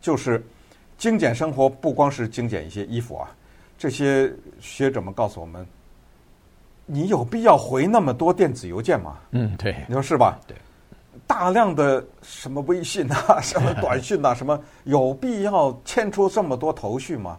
[0.00, 0.44] 就是
[0.98, 3.30] 精简生活不光是精简一些衣服啊。
[3.78, 5.66] 这些学者们告诉我们，
[6.84, 9.18] 你有必要回那么多电子邮件吗？
[9.30, 10.38] 嗯，对，你说是吧？
[10.46, 10.54] 对。
[11.26, 17.38] 大量的什么微信啊，什么短信啊，什么有必要牵出这么多头绪吗？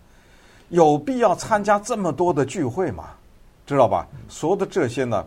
[0.69, 3.09] 有必要参加这么多的聚会吗？
[3.65, 4.07] 知道吧？
[4.29, 5.25] 所有的这些呢，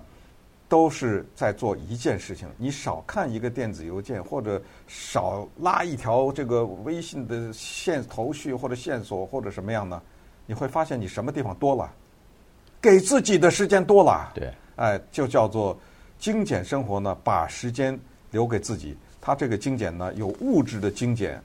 [0.68, 2.48] 都是在做一件事情。
[2.56, 10.00] 你少看一个电子邮件，或者少拉一条这个微信的线头绪或者线索或者什么样呢？
[10.46, 11.90] 你会发现你什么地方多了，
[12.80, 14.32] 给自己的时间多了。
[14.34, 15.78] 对，哎，就叫做
[16.18, 17.98] 精简生活呢，把时间。
[18.34, 21.40] 留给自己，他这个精简呢，有物质的精简，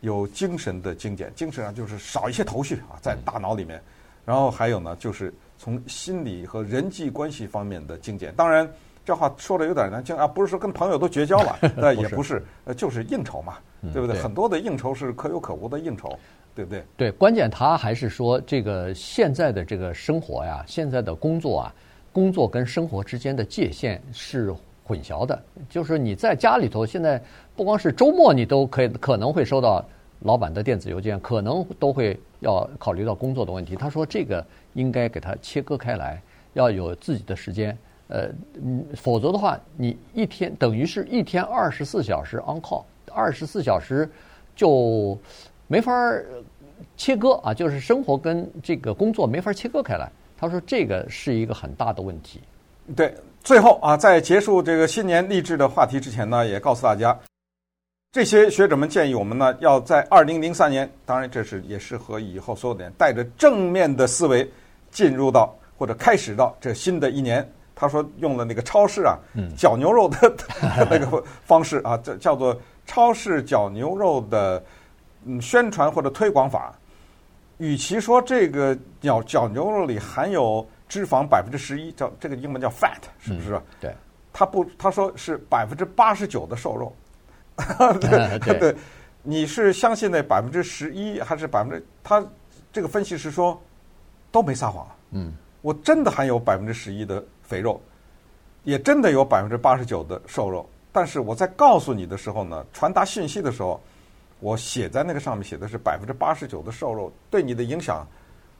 [0.00, 1.32] 有精神的精简。
[1.36, 3.80] 精神上就是少一些头绪啊，在大脑里面。
[4.26, 8.34] 然后还有呢，就是从心理和人际关系方面的精简。
[8.34, 8.68] 当然，
[9.04, 13.58] 这话说的有点难听啊，不是说跟朋友都绝交了， 那也不是，呃，就是应酬嘛，
[13.92, 14.20] 对不对？
[14.20, 16.18] 很多的应酬是可有可无的应酬，
[16.56, 16.84] 对不对？
[16.96, 21.74] 对，关键他还是说，这个现在的这个生活呀，现在的工作啊，
[22.10, 24.52] 工作跟生活之间的界限是。
[24.84, 27.22] 混淆的，就是你在家里头，现在
[27.54, 29.84] 不光是周末，你都可以可能会收到
[30.20, 33.76] 老板的电子邮件，可能都会要考虑到工作的问题。
[33.76, 36.20] 他说这个应该给它切割开来，
[36.54, 37.76] 要有自己的时间，
[38.08, 38.28] 呃，
[38.96, 44.10] 否则的话，你一天等于是一天二十四小时 on call，二十四小时
[44.56, 45.16] 就
[45.68, 45.92] 没法
[46.96, 50.10] 切割啊，就是生活跟这个工作没法切割开来。
[50.36, 52.40] 他说这个是一个很大的问题。
[52.96, 53.14] 对。
[53.42, 57.18] 最后啊，在结束这个新年励志的话题之前呢，也告诉大家，
[58.12, 64.48] 这些学者们建议我们呢，要在二零零三年，当然这是也适合以后所有的人带着正面的思维
[64.90, 67.46] 进入到或者开始到这新的一年。
[67.74, 69.18] 他说用了那个超市啊，
[69.56, 70.32] 绞牛肉 的
[70.88, 74.62] 那个方式啊，这叫做超市绞牛肉的
[75.24, 76.72] 嗯宣传或者推广法。
[77.58, 83.54] 与其说这个绞绞牛肉里含有脂肪百分之十一，叫这个英文叫 fat，是不是？
[83.54, 83.94] 嗯、对，
[84.30, 86.94] 他不，他说是百分之八十九的瘦肉。
[87.98, 88.76] 对对，对，
[89.22, 91.82] 你是相信那百分之十一还是百分之？
[92.04, 92.22] 他
[92.70, 93.58] 这个分析师说
[94.30, 94.86] 都没撒谎。
[95.12, 95.32] 嗯，
[95.62, 97.80] 我真的含有百分之十一的肥肉，
[98.62, 100.68] 也真的有百分之八十九的瘦肉。
[100.92, 103.80] 但是我在告诉你的时候呢，传达信息的时候，
[104.40, 108.06] 我写在那个上面写的是百分之八十九的瘦肉，对你的影响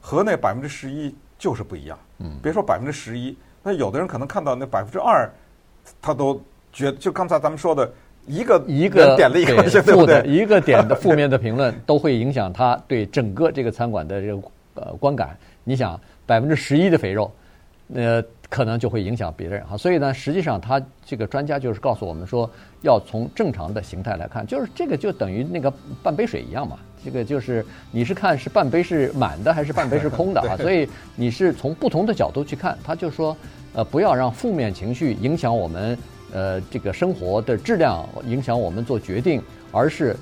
[0.01, 1.15] 和那百分之十一。
[1.43, 5.29] 就是不一样，嗯，别说百分之十一，那有的人可能看到那百分之二，
[6.01, 6.41] 他都
[6.71, 7.91] 觉得，就刚才咱们说的
[8.27, 14.41] 一个一个点了一个负的一个点的 负面的评论，都会影响他对整个这个餐馆的这个
[14.75, 15.37] 呃观感。
[15.65, 17.29] 你想百分之十一的肥肉，
[17.93, 19.75] 呃，可能就会影响别人哈。
[19.75, 22.49] 所以呢，实际上他这个专家就是告诉我们说，
[22.83, 25.69] 要从正常的形态来看，就是这个就等于那个
[26.01, 26.79] 半杯水一样嘛。
[27.03, 30.55] 这个就是你是看是半杯是满的还是半杯是空的啊？
[30.61, 33.35] 所以你是从不同的角度去看，他就说，
[33.73, 35.97] 呃，不要让负面情绪影响我们，
[36.31, 39.41] 呃，这个生活的质量，影响我们做决定，
[39.71, 40.15] 而是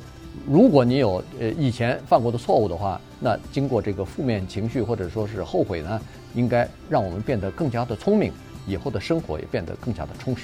[0.47, 6.01] 如果你有呃以前犯过的错误的话，那经过这个负面情绪或者说是后悔呢，
[6.33, 8.31] 应该让我们变得更加的聪明，
[8.65, 10.43] 以后的生活也变得更加的充实。